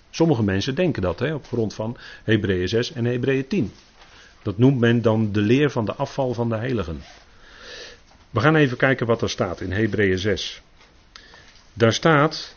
Sommige 0.09 0.43
mensen 0.43 0.75
denken 0.75 1.01
dat 1.01 1.19
hè, 1.19 1.33
op 1.33 1.47
grond 1.47 1.73
van 1.73 1.97
Hebreeën 2.23 2.67
6 2.67 2.93
en 2.93 3.05
Hebreeën 3.05 3.47
10. 3.47 3.71
Dat 4.41 4.57
noemt 4.57 4.79
men 4.79 5.01
dan 5.01 5.31
de 5.31 5.41
leer 5.41 5.71
van 5.71 5.85
de 5.85 5.93
afval 5.93 6.33
van 6.33 6.49
de 6.49 6.55
heiligen. 6.55 7.01
We 8.29 8.39
gaan 8.39 8.55
even 8.55 8.77
kijken 8.77 9.07
wat 9.07 9.21
er 9.21 9.29
staat 9.29 9.61
in 9.61 9.71
Hebreeën 9.71 10.19
6. 10.19 10.61
Daar 11.73 11.93
staat, 11.93 12.55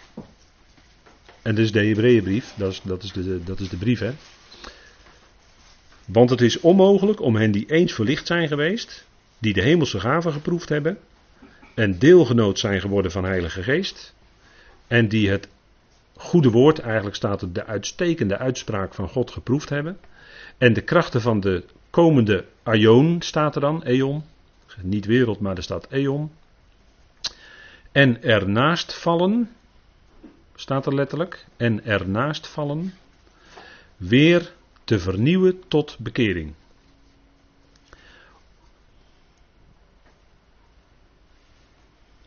en 1.42 1.55
dit 1.55 1.64
is 1.64 1.72
de 1.72 1.87
Hebreeënbrief, 1.87 2.53
dat 2.57 2.72
is, 2.72 2.81
dat, 2.85 3.03
is 3.03 3.12
de, 3.12 3.44
dat 3.44 3.61
is 3.61 3.68
de 3.68 3.76
brief 3.76 4.00
hè. 4.00 4.12
Want 6.05 6.31
het 6.31 6.40
is 6.40 6.61
onmogelijk 6.61 7.20
om 7.20 7.37
hen 7.37 7.50
die 7.50 7.70
eens 7.70 7.92
verlicht 7.92 8.26
zijn 8.26 8.48
geweest, 8.48 9.05
die 9.38 9.53
de 9.53 9.62
hemelse 9.62 10.00
gaven 10.00 10.33
geproefd 10.33 10.68
hebben, 10.68 10.98
en 11.74 11.98
deelgenoot 11.98 12.59
zijn 12.59 12.80
geworden 12.80 13.11
van 13.11 13.24
Heilige 13.24 13.62
Geest. 13.62 14.14
En 14.87 15.09
die 15.09 15.30
het 15.30 15.48
goede 16.16 16.50
woord, 16.50 16.78
eigenlijk 16.78 17.16
staat 17.16 17.40
het 17.40 17.54
de 17.54 17.66
uitstekende 17.66 18.38
uitspraak 18.38 18.94
van 18.94 19.09
God 19.09 19.30
geproefd 19.30 19.68
hebben. 19.68 19.98
En 20.59 20.72
de 20.72 20.80
krachten 20.80 21.20
van 21.20 21.40
de 21.40 21.64
komende 21.90 22.44
aion 22.62 23.22
staat 23.22 23.54
er 23.54 23.61
dan, 23.61 23.83
eon. 23.85 24.24
Niet 24.83 25.06
wereld, 25.06 25.40
maar 25.40 25.56
er 25.56 25.62
staat 25.62 25.87
eon. 25.90 26.30
En 27.92 28.22
ernaast 28.22 28.94
vallen, 28.94 29.50
staat 30.54 30.87
er 30.87 30.94
letterlijk. 30.94 31.46
En 31.56 31.85
ernaast 31.85 32.46
vallen, 32.46 32.94
weer 33.96 34.52
te 34.85 34.98
vernieuwen 34.98 35.62
tot 35.68 35.96
bekering. 35.98 36.54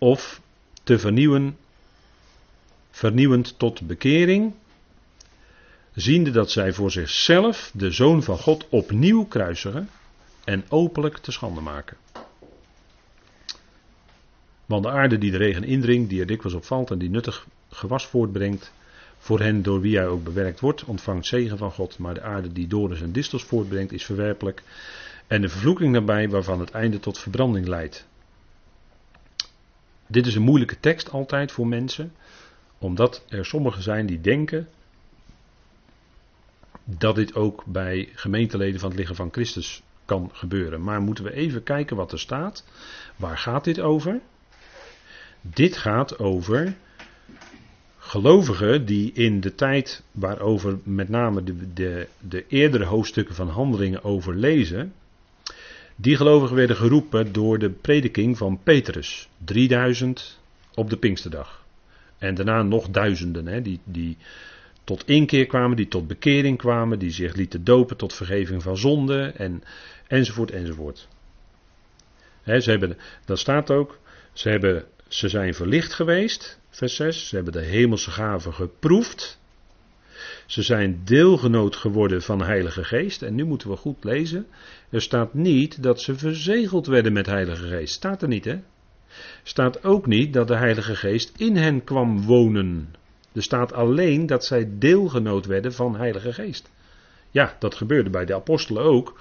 Of 0.03 0.41
te 0.83 0.99
vernieuwen, 0.99 1.57
vernieuwend 2.91 3.59
tot 3.59 3.87
bekering, 3.87 4.53
ziende 5.93 6.31
dat 6.31 6.51
zij 6.51 6.73
voor 6.73 6.91
zichzelf 6.91 7.71
de 7.73 7.91
Zoon 7.91 8.23
van 8.23 8.37
God 8.37 8.65
opnieuw 8.69 9.25
kruisigen 9.25 9.89
en 10.43 10.63
openlijk 10.69 11.17
te 11.17 11.31
schande 11.31 11.61
maken. 11.61 11.97
Want 14.65 14.83
de 14.83 14.89
aarde 14.89 15.17
die 15.17 15.31
de 15.31 15.37
regen 15.37 15.63
indringt, 15.63 16.09
die 16.09 16.19
er 16.19 16.27
dikwijls 16.27 16.57
op 16.57 16.65
valt 16.65 16.91
en 16.91 16.97
die 16.97 17.09
nuttig 17.09 17.47
gewas 17.69 18.05
voortbrengt, 18.05 18.71
voor 19.17 19.39
hen 19.39 19.63
door 19.63 19.81
wie 19.81 19.97
hij 19.97 20.07
ook 20.07 20.23
bewerkt 20.23 20.59
wordt, 20.59 20.83
ontvangt 20.83 21.25
zegen 21.25 21.57
van 21.57 21.71
God. 21.71 21.97
Maar 21.97 22.13
de 22.13 22.21
aarde 22.21 22.51
die 22.51 22.67
dorens 22.67 23.01
en 23.01 23.11
distels 23.11 23.43
voortbrengt, 23.43 23.91
is 23.91 24.05
verwerpelijk. 24.05 24.63
En 25.27 25.41
de 25.41 25.49
vervloeking 25.49 25.93
daarbij, 25.93 26.29
waarvan 26.29 26.59
het 26.59 26.71
einde 26.71 26.99
tot 26.99 27.19
verbranding 27.19 27.67
leidt. 27.67 28.05
Dit 30.13 30.25
is 30.27 30.35
een 30.35 30.41
moeilijke 30.41 30.79
tekst 30.79 31.11
altijd 31.11 31.51
voor 31.51 31.67
mensen, 31.67 32.13
omdat 32.77 33.25
er 33.29 33.45
sommigen 33.45 33.83
zijn 33.83 34.05
die 34.05 34.21
denken 34.21 34.67
dat 36.83 37.15
dit 37.15 37.35
ook 37.35 37.65
bij 37.65 38.09
gemeenteleden 38.13 38.79
van 38.79 38.89
het 38.89 38.99
lichaam 38.99 39.15
van 39.15 39.31
Christus 39.31 39.83
kan 40.05 40.29
gebeuren. 40.33 40.83
Maar 40.83 41.01
moeten 41.01 41.23
we 41.23 41.33
even 41.33 41.63
kijken 41.63 41.95
wat 41.95 42.11
er 42.11 42.19
staat. 42.19 42.65
Waar 43.15 43.37
gaat 43.37 43.63
dit 43.63 43.79
over? 43.79 44.19
Dit 45.41 45.77
gaat 45.77 46.19
over 46.19 46.75
gelovigen 47.97 48.85
die 48.85 49.11
in 49.13 49.41
de 49.41 49.55
tijd 49.55 50.03
waarover 50.11 50.79
met 50.83 51.09
name 51.09 51.43
de, 51.43 51.73
de, 51.73 52.07
de 52.19 52.45
eerdere 52.47 52.85
hoofdstukken 52.85 53.35
van 53.35 53.49
handelingen 53.49 54.03
over 54.03 54.35
lezen, 54.35 54.93
die 55.95 56.15
gelovigen 56.15 56.55
werden 56.55 56.75
geroepen 56.75 57.31
door 57.31 57.59
de 57.59 57.69
prediking 57.69 58.37
van 58.37 58.59
Petrus. 58.63 59.29
3000 59.37 60.39
op 60.73 60.89
de 60.89 60.97
Pinksterdag. 60.97 61.65
En 62.17 62.35
daarna 62.35 62.61
nog 62.61 62.89
duizenden, 62.89 63.47
hè, 63.47 63.61
die, 63.61 63.79
die 63.83 64.17
tot 64.83 65.07
inkeer 65.07 65.45
kwamen, 65.45 65.77
die 65.77 65.87
tot 65.87 66.07
bekering 66.07 66.57
kwamen, 66.57 66.99
die 66.99 67.11
zich 67.11 67.35
lieten 67.35 67.63
dopen 67.63 67.97
tot 67.97 68.13
vergeving 68.13 68.63
van 68.63 68.77
zonde, 68.77 69.33
en, 69.37 69.63
enzovoort, 70.07 70.51
enzovoort. 70.51 71.07
Hè, 72.41 72.59
ze 72.59 72.69
hebben, 72.69 72.97
dat 73.25 73.39
staat 73.39 73.71
ook, 73.71 73.99
ze, 74.33 74.49
hebben, 74.49 74.85
ze 75.07 75.29
zijn 75.29 75.53
verlicht 75.53 75.93
geweest, 75.93 76.59
vers 76.69 76.95
6, 76.95 77.27
ze 77.27 77.35
hebben 77.35 77.53
de 77.53 77.61
hemelse 77.61 78.11
gaven 78.11 78.53
geproefd, 78.53 79.39
ze 80.53 80.61
zijn 80.61 81.01
deelgenoot 81.03 81.75
geworden 81.75 82.21
van 82.21 82.37
de 82.37 82.43
Heilige 82.43 82.83
Geest. 82.83 83.21
En 83.21 83.35
nu 83.35 83.45
moeten 83.45 83.69
we 83.69 83.75
goed 83.75 84.03
lezen. 84.03 84.47
Er 84.89 85.01
staat 85.01 85.33
niet 85.33 85.83
dat 85.83 86.01
ze 86.01 86.15
verzegeld 86.15 86.87
werden 86.87 87.13
met 87.13 87.25
Heilige 87.25 87.67
Geest. 87.67 87.93
Staat 87.93 88.21
er 88.21 88.27
niet, 88.27 88.45
hè? 88.45 88.59
Staat 89.43 89.83
ook 89.83 90.05
niet 90.05 90.33
dat 90.33 90.47
de 90.47 90.55
Heilige 90.55 90.95
Geest 90.95 91.31
in 91.37 91.55
hen 91.55 91.83
kwam 91.83 92.21
wonen. 92.21 92.95
Er 93.31 93.43
staat 93.43 93.73
alleen 93.73 94.25
dat 94.25 94.45
zij 94.45 94.69
deelgenoot 94.77 95.45
werden 95.45 95.73
van 95.73 95.95
Heilige 95.95 96.33
Geest. 96.33 96.69
Ja, 97.31 97.55
dat 97.59 97.75
gebeurde 97.75 98.09
bij 98.09 98.25
de 98.25 98.35
apostelen 98.35 98.83
ook. 98.83 99.19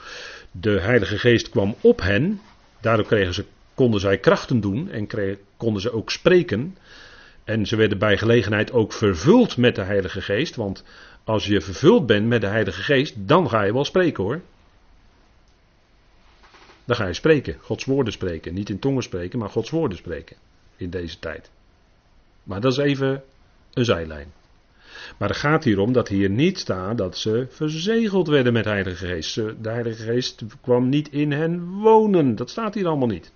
De 0.50 0.80
Heilige 0.80 1.18
Geest 1.18 1.48
kwam 1.48 1.74
op 1.80 2.00
hen. 2.00 2.40
Daardoor 2.80 3.06
kregen 3.06 3.34
ze, 3.34 3.44
konden 3.74 4.00
zij 4.00 4.18
krachten 4.18 4.60
doen 4.60 4.90
en 4.90 5.06
kregen, 5.06 5.38
konden 5.56 5.82
ze 5.82 5.92
ook 5.92 6.10
spreken. 6.10 6.76
En 7.44 7.66
ze 7.66 7.76
werden 7.76 7.98
bij 7.98 8.18
gelegenheid 8.18 8.72
ook 8.72 8.92
vervuld 8.92 9.56
met 9.56 9.74
de 9.74 9.82
Heilige 9.82 10.20
Geest. 10.20 10.56
Want 10.56 10.84
als 11.24 11.46
je 11.46 11.60
vervuld 11.60 12.06
bent 12.06 12.26
met 12.26 12.40
de 12.40 12.46
Heilige 12.46 12.82
Geest, 12.82 13.14
dan 13.16 13.48
ga 13.48 13.62
je 13.62 13.72
wel 13.72 13.84
spreken 13.84 14.24
hoor. 14.24 14.40
Dan 16.84 16.96
ga 16.96 17.06
je 17.06 17.14
spreken, 17.14 17.56
Gods 17.60 17.84
woorden 17.84 18.12
spreken. 18.12 18.54
Niet 18.54 18.68
in 18.68 18.78
tongen 18.78 19.02
spreken, 19.02 19.38
maar 19.38 19.48
Gods 19.48 19.70
woorden 19.70 19.98
spreken. 19.98 20.36
In 20.76 20.90
deze 20.90 21.18
tijd. 21.18 21.50
Maar 22.42 22.60
dat 22.60 22.72
is 22.72 22.78
even 22.78 23.22
een 23.72 23.84
zijlijn. 23.84 24.32
Maar 25.18 25.28
het 25.28 25.38
gaat 25.38 25.64
hier 25.64 25.78
om 25.78 25.92
dat 25.92 26.08
hier 26.08 26.30
niet 26.30 26.58
staat 26.58 26.98
dat 26.98 27.18
ze 27.18 27.46
verzegeld 27.50 28.28
werden 28.28 28.52
met 28.52 28.64
de 28.64 28.70
Heilige 28.70 29.06
Geest. 29.06 29.34
De 29.34 29.68
Heilige 29.68 30.02
Geest 30.02 30.42
kwam 30.60 30.88
niet 30.88 31.08
in 31.12 31.32
hen 31.32 31.70
wonen. 31.70 32.36
Dat 32.36 32.50
staat 32.50 32.74
hier 32.74 32.86
allemaal 32.86 33.08
niet. 33.08 33.32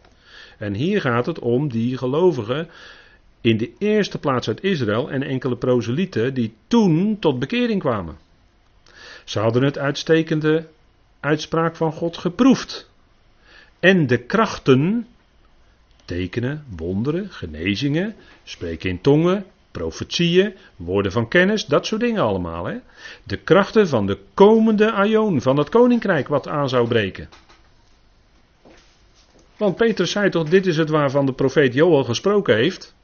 En 0.58 0.74
hier 0.74 1.00
gaat 1.00 1.26
het 1.26 1.38
om 1.38 1.68
die 1.68 1.98
gelovigen 1.98 2.68
in 3.46 3.56
de 3.56 3.72
eerste 3.78 4.18
plaats 4.18 4.48
uit 4.48 4.62
Israël 4.62 5.10
en 5.10 5.22
enkele 5.22 5.56
proselieten 5.56 6.34
die 6.34 6.54
toen 6.66 7.16
tot 7.18 7.38
bekering 7.38 7.80
kwamen. 7.80 8.16
Ze 9.24 9.38
hadden 9.38 9.62
het 9.62 9.78
uitstekende 9.78 10.66
uitspraak 11.20 11.76
van 11.76 11.92
God 11.92 12.16
geproefd. 12.16 12.90
En 13.80 14.06
de 14.06 14.18
krachten, 14.18 15.06
tekenen, 16.04 16.64
wonderen, 16.76 17.30
genezingen, 17.30 18.14
spreken 18.44 18.90
in 18.90 19.00
tongen, 19.00 19.44
profetieën, 19.70 20.54
woorden 20.76 21.12
van 21.12 21.28
kennis, 21.28 21.66
dat 21.66 21.86
soort 21.86 22.00
dingen 22.00 22.22
allemaal. 22.22 22.64
Hè? 22.64 22.76
De 23.22 23.36
krachten 23.36 23.88
van 23.88 24.06
de 24.06 24.18
komende 24.34 24.92
aion, 24.92 25.40
van 25.40 25.56
het 25.56 25.68
koninkrijk 25.68 26.28
wat 26.28 26.48
aan 26.48 26.68
zou 26.68 26.88
breken. 26.88 27.28
Want 29.56 29.76
Petrus 29.76 30.10
zei 30.10 30.30
toch, 30.30 30.48
dit 30.48 30.66
is 30.66 30.76
het 30.76 30.88
waarvan 30.88 31.26
de 31.26 31.32
profeet 31.32 31.74
Joel 31.74 32.04
gesproken 32.04 32.56
heeft 32.56 32.94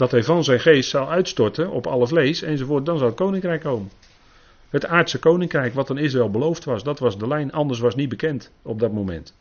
dat 0.00 0.10
hij 0.10 0.22
van 0.22 0.44
zijn 0.44 0.60
geest 0.60 0.90
zou 0.90 1.08
uitstorten 1.08 1.70
op 1.70 1.86
alle 1.86 2.06
vlees 2.06 2.42
enzovoort, 2.42 2.86
dan 2.86 2.96
zou 2.96 3.10
het 3.10 3.18
koninkrijk 3.18 3.60
komen. 3.60 3.90
Het 4.70 4.86
aardse 4.86 5.18
koninkrijk 5.18 5.74
wat 5.74 5.90
aan 5.90 5.98
Israël 5.98 6.30
beloofd 6.30 6.64
was, 6.64 6.82
dat 6.82 6.98
was 6.98 7.18
de 7.18 7.26
lijn, 7.26 7.52
anders 7.52 7.80
was 7.80 7.94
niet 7.94 8.08
bekend 8.08 8.52
op 8.62 8.80
dat 8.80 8.92
moment. 8.92 9.36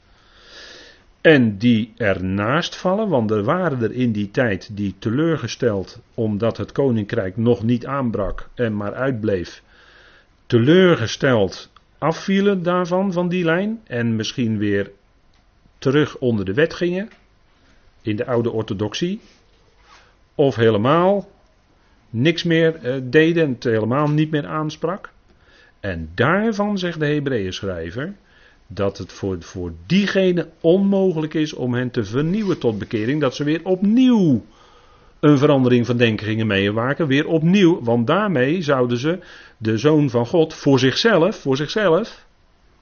En 1.22 1.58
die 1.58 1.94
ernaast 1.98 2.76
vallen, 2.76 3.10
want 3.10 3.32
er 3.32 3.44
waren 3.44 3.82
er 3.82 3.92
in 3.92 4.12
die 4.12 4.32
tijd 4.32 4.70
die 4.72 4.96
teleurgesteld, 5.00 6.00
omdat 6.14 6.58
het 6.58 6.72
koninkrijk 6.72 7.38
nog 7.38 7.64
niet 7.64 7.86
aanbrak 7.86 8.50
en 8.54 8.76
maar 8.76 8.94
uitbleef, 8.94 9.64
teleurgesteld 10.46 11.72
afvielen 11.98 12.64
daarvan, 12.64 13.14
van 13.14 13.30
die 13.30 13.44
lijn, 13.44 13.82
en 13.88 14.16
misschien 14.16 14.58
weer 14.58 14.92
terug 15.78 16.18
onder 16.18 16.46
de 16.46 16.54
wet 16.54 16.74
gingen, 16.74 17.10
in 18.02 18.16
de 18.16 18.26
oude 18.26 18.52
orthodoxie, 18.52 19.20
of 20.40 20.56
helemaal 20.56 21.30
niks 22.10 22.44
meer 22.44 22.80
uh, 22.84 23.02
deden 23.04 23.44
en 23.44 23.52
het 23.52 23.64
helemaal 23.64 24.08
niet 24.10 24.32
meer 24.32 24.48
aansprak. 24.48 25.12
En 25.80 26.10
daarvan 26.16 26.78
zegt 26.78 27.00
de 27.00 27.06
Hebreeën 27.06 27.54
schrijver 27.54 28.14
dat 28.68 28.98
het 28.98 29.12
voor, 29.12 29.38
voor 29.40 29.72
diegene 29.86 30.48
onmogelijk 30.62 31.34
is 31.34 31.54
om 31.54 31.74
hen 31.74 31.92
te 31.92 32.04
vernieuwen 32.04 32.60
tot 32.60 32.78
bekering, 32.78 33.22
dat 33.22 33.36
ze 33.36 33.44
weer 33.44 33.62
opnieuw 33.64 34.46
een 35.20 35.38
verandering 35.38 35.86
van 35.86 35.98
denken 35.98 36.26
gingen 36.26 36.48
meewaken, 36.48 37.08
weer 37.08 37.28
opnieuw, 37.28 37.82
want 37.82 38.08
daarmee 38.08 38.62
zouden 38.62 38.98
ze 38.98 39.20
de 39.58 39.78
zoon 39.78 40.10
van 40.10 40.26
God 40.26 40.54
voor 40.54 40.80
zichzelf, 40.80 41.36
voor 41.36 41.58
zichzelf, 41.58 42.26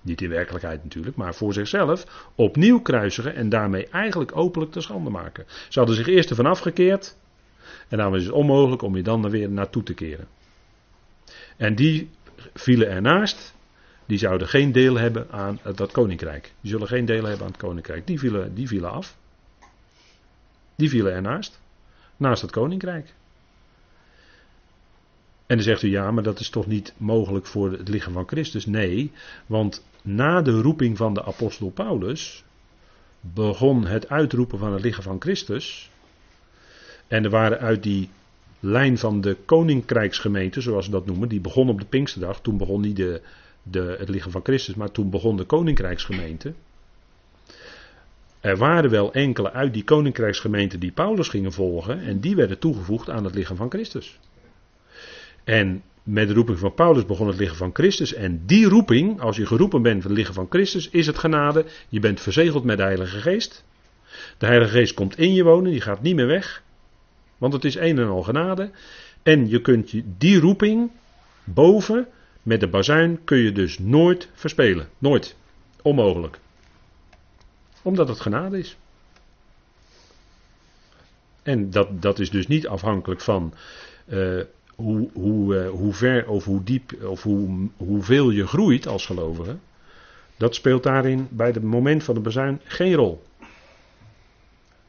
niet 0.02 0.22
in 0.22 0.30
werkelijkheid 0.30 0.84
natuurlijk, 0.84 1.15
maar 1.15 1.36
voor 1.36 1.54
zichzelf, 1.54 2.30
opnieuw 2.36 2.80
kruisigen 2.80 3.36
en 3.36 3.50
daarmee 3.50 3.88
eigenlijk 3.88 4.36
openlijk 4.36 4.72
te 4.72 4.82
schande 4.82 5.10
maken. 5.10 5.46
Ze 5.70 5.80
hadden 5.80 5.98
zich 5.98 6.08
eerst 6.08 6.30
ervan 6.30 6.46
afgekeerd, 6.46 7.15
en 7.88 7.97
daarom 7.97 8.15
is 8.15 8.23
het 8.23 8.34
onmogelijk 8.34 8.82
om 8.82 8.95
je 8.95 9.04
dan 9.04 9.30
weer 9.30 9.50
naartoe 9.50 9.84
te 9.84 9.93
keren. 9.93 10.28
En 11.58 11.76
die 11.76 12.10
vielen 12.54 12.89
ernaast. 12.89 13.56
Die 14.06 14.17
zouden 14.17 14.47
geen 14.47 14.71
deel 14.71 14.95
hebben 14.95 15.32
aan 15.32 15.60
dat 15.76 15.91
koninkrijk. 15.91 16.54
Die 16.62 16.71
zullen 16.71 16.88
geen 16.88 17.06
deel 17.06 17.23
hebben 17.23 17.45
aan 17.45 17.52
het 17.52 17.62
koninkrijk. 17.62 18.08
Die 18.08 18.19
vielen, 18.19 18.56
die 18.56 18.67
vielen 18.67 18.91
af. 18.91 19.17
Die 20.76 20.89
vielen 20.89 21.13
ernaast. 21.13 21.60
Naast 22.17 22.41
het 22.41 22.52
koninkrijk. 22.52 23.13
En 25.45 25.56
dan 25.56 25.65
zegt 25.65 25.82
u 25.82 25.89
ja, 25.89 26.12
maar 26.12 26.23
dat 26.23 26.39
is 26.39 26.50
toch 26.50 26.67
niet 26.67 26.93
mogelijk 26.97 27.45
voor 27.45 27.71
het 27.71 27.88
lichaam 27.88 28.13
van 28.13 28.28
Christus? 28.28 28.65
Nee, 28.65 29.12
want 29.45 29.86
na 30.02 30.41
de 30.41 30.62
roeping 30.62 30.97
van 30.97 31.13
de 31.13 31.23
apostel 31.23 31.69
Paulus 31.69 32.43
begon 33.21 33.86
het 33.86 34.10
uitroepen 34.10 34.60
van 34.60 34.73
het 34.73 34.82
lichaam 34.82 35.04
van 35.04 35.21
Christus 35.21 35.89
en 37.08 37.24
er 37.24 37.30
waren 37.30 37.60
uit 37.60 37.84
die 37.84 38.10
lijn 38.60 38.98
van 38.98 39.22
de 39.22 39.38
koninkrijksgemeente, 39.46 40.62
zoals 40.62 40.86
ze 40.86 40.91
dat 40.91 41.06
noemen, 41.06 41.30
die 41.30 41.41
begon 41.41 41.70
op 41.70 41.80
de 41.80 41.86
Pinksterdag. 41.86 42.41
Toen 42.41 42.58
begon 42.58 42.82
niet 42.82 42.96
de, 42.96 43.22
de, 43.63 43.96
het 44.00 44.10
lichaam 44.10 44.32
van 44.32 44.43
Christus, 44.43 44.76
maar 44.76 44.91
toen 44.91 45.10
begon 45.10 45.38
de 45.38 45.43
koninkrijksgemeente. 45.43 46.54
Er 48.39 48.58
waren 48.58 48.89
wel 48.89 49.13
enkele 49.13 49.52
uit 49.52 49.74
die 49.74 49.84
koninkrijksgemeente 49.84 50.78
die 50.78 50.91
Paulus 50.91 51.28
gingen 51.28 51.52
volgen 51.52 52.02
en 52.02 52.20
die 52.20 52.36
werden 52.36 52.60
toegevoegd 52.60 53.10
aan 53.10 53.24
het 53.24 53.36
lichaam 53.36 53.58
van 53.58 53.70
Christus. 53.70 54.20
En 55.43 55.84
met 56.04 56.28
de 56.28 56.34
roeping 56.34 56.60
van 56.60 56.74
Paulus 56.74 57.06
begon 57.06 57.28
het 57.28 57.38
lichaam 57.38 57.56
van 57.56 57.74
Christus. 57.74 58.13
En 58.13 58.41
die 58.46 58.65
roeping, 58.65 59.22
als 59.22 59.38
je 59.38 59.46
geroepen 59.46 59.82
bent 59.82 60.02
van 60.02 60.12
het 60.12 60.20
lichaam 60.20 60.36
van 60.36 60.48
Christus, 60.50 60.89
is 60.89 61.08
het 61.08 61.17
genade. 61.17 61.65
Je 61.89 62.00
bent 62.00 62.22
verzegeld 62.22 62.63
met 62.63 62.78
de 62.78 62.84
Heilige 62.84 63.20
Geest. 63.20 63.65
De 64.38 64.46
Heilige 64.46 64.72
Geest 64.72 64.93
komt 64.93 65.17
in 65.17 65.34
je 65.34 65.43
wonen, 65.43 65.72
die 65.72 65.82
gaat 65.82 66.02
niet 66.02 66.15
meer 66.15 66.28
weg. 66.28 66.63
Want 67.38 67.54
het 67.54 67.65
is 67.65 67.76
een 67.76 67.97
en 67.97 68.08
al 68.08 68.23
genade. 68.23 68.71
En 69.23 69.50
je 69.50 69.62
kunt 69.62 69.93
die 70.17 70.39
roeping 70.39 70.91
boven 71.43 72.08
met 72.43 72.60
de 72.60 72.67
bazuin 72.67 73.23
kun 73.23 73.38
je 73.38 73.52
dus 73.52 73.80
nooit 73.80 74.30
verspelen. 74.34 74.88
Nooit. 74.97 75.36
Onmogelijk. 75.82 76.39
Omdat 77.82 78.08
het 78.08 78.19
genade 78.19 78.60
is. 78.60 78.78
En 81.43 81.69
dat, 81.69 82.02
dat 82.02 82.19
is 82.19 82.30
dus 82.30 82.47
niet 82.47 82.67
afhankelijk 82.67 83.21
van 83.21 83.54
uh, 84.08 84.41
hoe, 84.76 85.10
hoe, 85.13 85.56
uh, 85.56 85.69
hoe 85.69 85.93
ver 85.93 86.28
of 86.28 86.45
hoe 86.45 86.63
diep 86.63 87.04
of 87.04 87.23
hoe, 87.23 87.69
hoeveel 87.78 88.30
je 88.30 88.47
groeit 88.47 88.88
als 88.88 89.06
gelovige. 89.06 89.58
Dat 90.38 90.56
speelt 90.56 90.84
daarin 90.84 91.28
bij 91.32 91.47
het 91.47 91.63
moment 91.63 92.04
van 92.04 92.15
de 92.15 92.21
bazuin 92.21 92.62
geen 92.63 92.93
rol. 92.93 93.23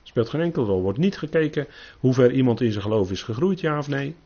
Speelt 0.09 0.29
geen 0.29 0.41
enkele 0.41 0.67
rol. 0.67 0.83
Wordt 0.83 0.99
niet 0.99 1.19
gekeken 1.19 1.67
hoe 1.99 2.15
ver 2.15 2.33
iemand 2.33 2.61
in 2.61 2.73
zijn 2.73 2.83
geloof 2.83 3.11
is 3.11 3.23
gegroeid, 3.23 3.61
ja 3.61 3.79
of 3.79 3.89
nee. 3.89 4.17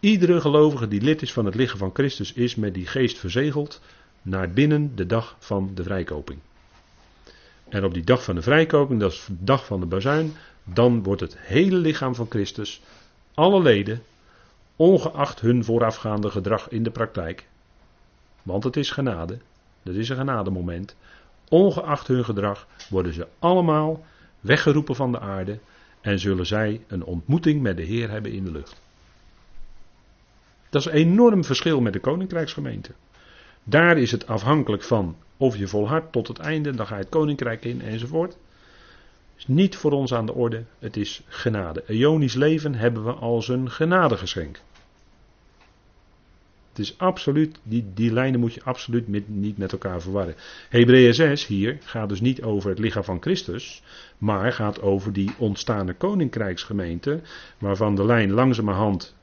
Iedere 0.00 0.40
gelovige 0.40 0.88
die 0.88 1.00
lid 1.00 1.22
is 1.22 1.32
van 1.32 1.44
het 1.44 1.54
lichaam 1.54 1.78
van 1.78 1.90
Christus 1.92 2.32
is 2.32 2.54
met 2.54 2.74
die 2.74 2.86
geest 2.86 3.18
verzegeld 3.18 3.80
naar 4.22 4.50
binnen 4.50 4.92
de 4.94 5.06
dag 5.06 5.36
van 5.38 5.70
de 5.74 5.82
vrijkoping. 5.82 6.38
En 7.68 7.84
op 7.84 7.94
die 7.94 8.04
dag 8.04 8.24
van 8.24 8.34
de 8.34 8.42
vrijkoping, 8.42 9.00
dat 9.00 9.12
is 9.12 9.24
de 9.26 9.44
dag 9.44 9.66
van 9.66 9.80
de 9.80 9.86
bazuin, 9.86 10.32
dan 10.64 11.02
wordt 11.02 11.20
het 11.20 11.36
hele 11.38 11.76
lichaam 11.76 12.14
van 12.14 12.26
Christus, 12.28 12.82
alle 13.34 13.62
leden, 13.62 14.02
ongeacht 14.76 15.40
hun 15.40 15.64
voorafgaande 15.64 16.30
gedrag 16.30 16.68
in 16.68 16.82
de 16.82 16.90
praktijk, 16.90 17.46
want 18.42 18.64
het 18.64 18.76
is 18.76 18.90
genade, 18.90 19.38
dat 19.82 19.94
is 19.94 20.08
een 20.08 20.16
genademoment, 20.16 20.96
ongeacht 21.48 22.06
hun 22.06 22.24
gedrag 22.24 22.66
worden 22.88 23.12
ze 23.12 23.26
allemaal 23.38 24.04
weggeroepen 24.46 24.94
van 24.94 25.12
de 25.12 25.20
aarde 25.20 25.58
en 26.00 26.18
zullen 26.18 26.46
zij 26.46 26.80
een 26.86 27.04
ontmoeting 27.04 27.62
met 27.62 27.76
de 27.76 27.82
Heer 27.82 28.10
hebben 28.10 28.32
in 28.32 28.44
de 28.44 28.50
lucht. 28.50 28.80
Dat 30.70 30.80
is 30.80 30.86
een 30.86 30.98
enorm 30.98 31.44
verschil 31.44 31.80
met 31.80 31.92
de 31.92 32.00
koninkrijksgemeente. 32.00 32.90
Daar 33.64 33.98
is 33.98 34.10
het 34.10 34.26
afhankelijk 34.26 34.82
van 34.82 35.16
of 35.36 35.56
je 35.56 35.66
volhardt 35.66 36.12
tot 36.12 36.28
het 36.28 36.38
einde, 36.38 36.74
dan 36.74 36.86
ga 36.86 36.94
je 36.94 37.00
het 37.00 37.10
koninkrijk 37.10 37.64
in 37.64 37.80
enzovoort. 37.80 38.36
Is 39.36 39.46
niet 39.46 39.76
voor 39.76 39.92
ons 39.92 40.14
aan 40.14 40.26
de 40.26 40.34
orde, 40.34 40.64
het 40.78 40.96
is 40.96 41.22
genade. 41.28 41.84
Ionisch 41.86 42.34
leven 42.34 42.74
hebben 42.74 43.04
we 43.04 43.12
als 43.12 43.48
een 43.48 43.70
genadegeschenk. 43.70 44.60
Het 46.76 46.84
is 46.84 46.98
absoluut, 46.98 47.58
die, 47.62 47.84
die 47.94 48.12
lijnen 48.12 48.40
moet 48.40 48.54
je 48.54 48.62
absoluut 48.64 49.08
met, 49.08 49.28
niet 49.28 49.58
met 49.58 49.72
elkaar 49.72 50.00
verwarren. 50.00 50.34
Hebreeën 50.68 51.14
6 51.14 51.46
hier 51.46 51.78
gaat 51.84 52.08
dus 52.08 52.20
niet 52.20 52.42
over 52.42 52.70
het 52.70 52.78
lichaam 52.78 53.04
van 53.04 53.20
Christus, 53.20 53.82
maar 54.18 54.52
gaat 54.52 54.80
over 54.80 55.12
die 55.12 55.30
ontstaande 55.38 55.94
koninkrijksgemeente, 55.94 57.20
waarvan 57.58 57.94
de 57.94 58.04
lijn 58.04 58.30
langzamerhand 58.30 59.16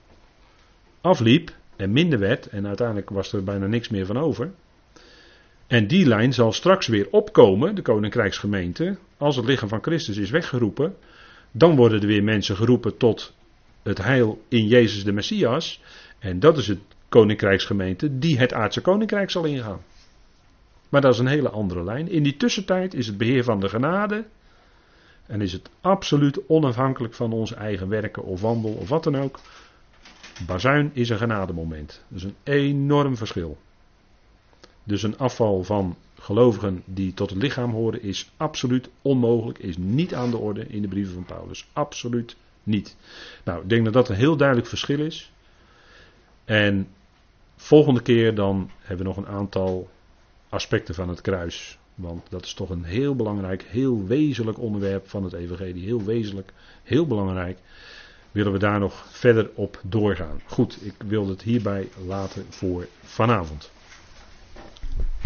afliep 1.01 1.55
en 1.75 1.91
minder 1.91 2.19
werd 2.19 2.47
en 2.47 2.67
uiteindelijk 2.67 3.09
was 3.09 3.33
er 3.33 3.43
bijna 3.43 3.67
niks 3.67 3.89
meer 3.89 4.05
van 4.05 4.17
over. 4.17 4.51
En 5.67 5.87
die 5.87 6.05
lijn 6.05 6.33
zal 6.33 6.51
straks 6.51 6.87
weer 6.87 7.07
opkomen, 7.11 7.75
de 7.75 7.81
koninkrijksgemeente, 7.81 8.97
als 9.17 9.35
het 9.35 9.45
lichaam 9.45 9.69
van 9.69 9.83
Christus 9.83 10.17
is 10.17 10.29
weggeroepen. 10.29 10.95
Dan 11.51 11.75
worden 11.75 12.01
er 12.01 12.07
weer 12.07 12.23
mensen 12.23 12.55
geroepen 12.55 12.97
tot 12.97 13.33
het 13.83 13.97
heil 13.97 14.41
in 14.47 14.67
Jezus 14.67 15.03
de 15.03 15.11
Messias. 15.11 15.81
En 16.19 16.39
dat 16.39 16.57
is 16.57 16.67
het 16.67 16.79
koninkrijksgemeente 17.13 18.19
die 18.19 18.37
het 18.39 18.53
aardse 18.53 18.81
koninkrijk 18.81 19.31
zal 19.31 19.43
ingaan. 19.43 19.81
Maar 20.89 21.01
dat 21.01 21.13
is 21.13 21.19
een 21.19 21.27
hele 21.27 21.49
andere 21.49 21.83
lijn. 21.83 22.09
In 22.09 22.23
die 22.23 22.37
tussentijd 22.37 22.93
is 22.93 23.07
het 23.07 23.17
beheer 23.17 23.43
van 23.43 23.59
de 23.59 23.69
genade. 23.69 24.25
En 25.25 25.41
is 25.41 25.53
het 25.53 25.69
absoluut 25.81 26.47
onafhankelijk 26.47 27.13
van 27.13 27.31
onze 27.31 27.55
eigen 27.55 27.89
werken 27.89 28.23
of 28.23 28.41
wandel 28.41 28.71
of 28.71 28.89
wat 28.89 29.03
dan 29.03 29.15
ook. 29.15 29.39
Bazuin 30.45 30.91
is 30.93 31.09
een 31.09 31.17
genademoment. 31.17 32.03
Dat 32.07 32.17
is 32.17 32.23
een 32.23 32.35
enorm 32.43 33.17
verschil. 33.17 33.57
Dus 34.83 35.03
een 35.03 35.17
afval 35.17 35.63
van 35.63 35.95
gelovigen 36.19 36.83
die 36.85 37.13
tot 37.13 37.29
het 37.29 37.41
lichaam 37.41 37.71
horen 37.71 38.03
is 38.03 38.31
absoluut 38.37 38.89
onmogelijk, 39.01 39.59
is 39.59 39.77
niet 39.77 40.13
aan 40.13 40.31
de 40.31 40.37
orde 40.37 40.67
in 40.67 40.81
de 40.81 40.87
brieven 40.87 41.13
van 41.13 41.25
Paulus. 41.25 41.67
Absoluut 41.73 42.35
niet. 42.63 42.95
Nou, 43.43 43.61
ik 43.61 43.69
denk 43.69 43.83
dat 43.83 43.93
dat 43.93 44.09
een 44.09 44.15
heel 44.15 44.37
duidelijk 44.37 44.67
verschil 44.67 44.99
is. 44.99 45.31
En 46.45 46.87
volgende 47.63 48.01
keer 48.01 48.35
dan 48.35 48.69
hebben 48.79 49.05
we 49.05 49.13
nog 49.13 49.17
een 49.17 49.33
aantal 49.33 49.89
aspecten 50.49 50.95
van 50.95 51.09
het 51.09 51.21
kruis. 51.21 51.77
Want 51.95 52.29
dat 52.29 52.45
is 52.45 52.53
toch 52.53 52.69
een 52.69 52.83
heel 52.83 53.15
belangrijk, 53.15 53.63
heel 53.63 54.05
wezenlijk 54.05 54.59
onderwerp 54.59 55.09
van 55.09 55.23
het 55.23 55.33
Evangelie. 55.33 55.85
Heel 55.85 56.03
wezenlijk, 56.03 56.53
heel 56.83 57.07
belangrijk. 57.07 57.59
Willen 58.31 58.51
we 58.51 58.59
daar 58.59 58.79
nog 58.79 59.05
verder 59.09 59.49
op 59.53 59.79
doorgaan? 59.83 60.41
Goed, 60.45 60.85
ik 60.85 60.95
wil 61.07 61.27
het 61.27 61.41
hierbij 61.41 61.89
laten 62.05 62.45
voor 62.49 62.87
vanavond. 63.01 63.71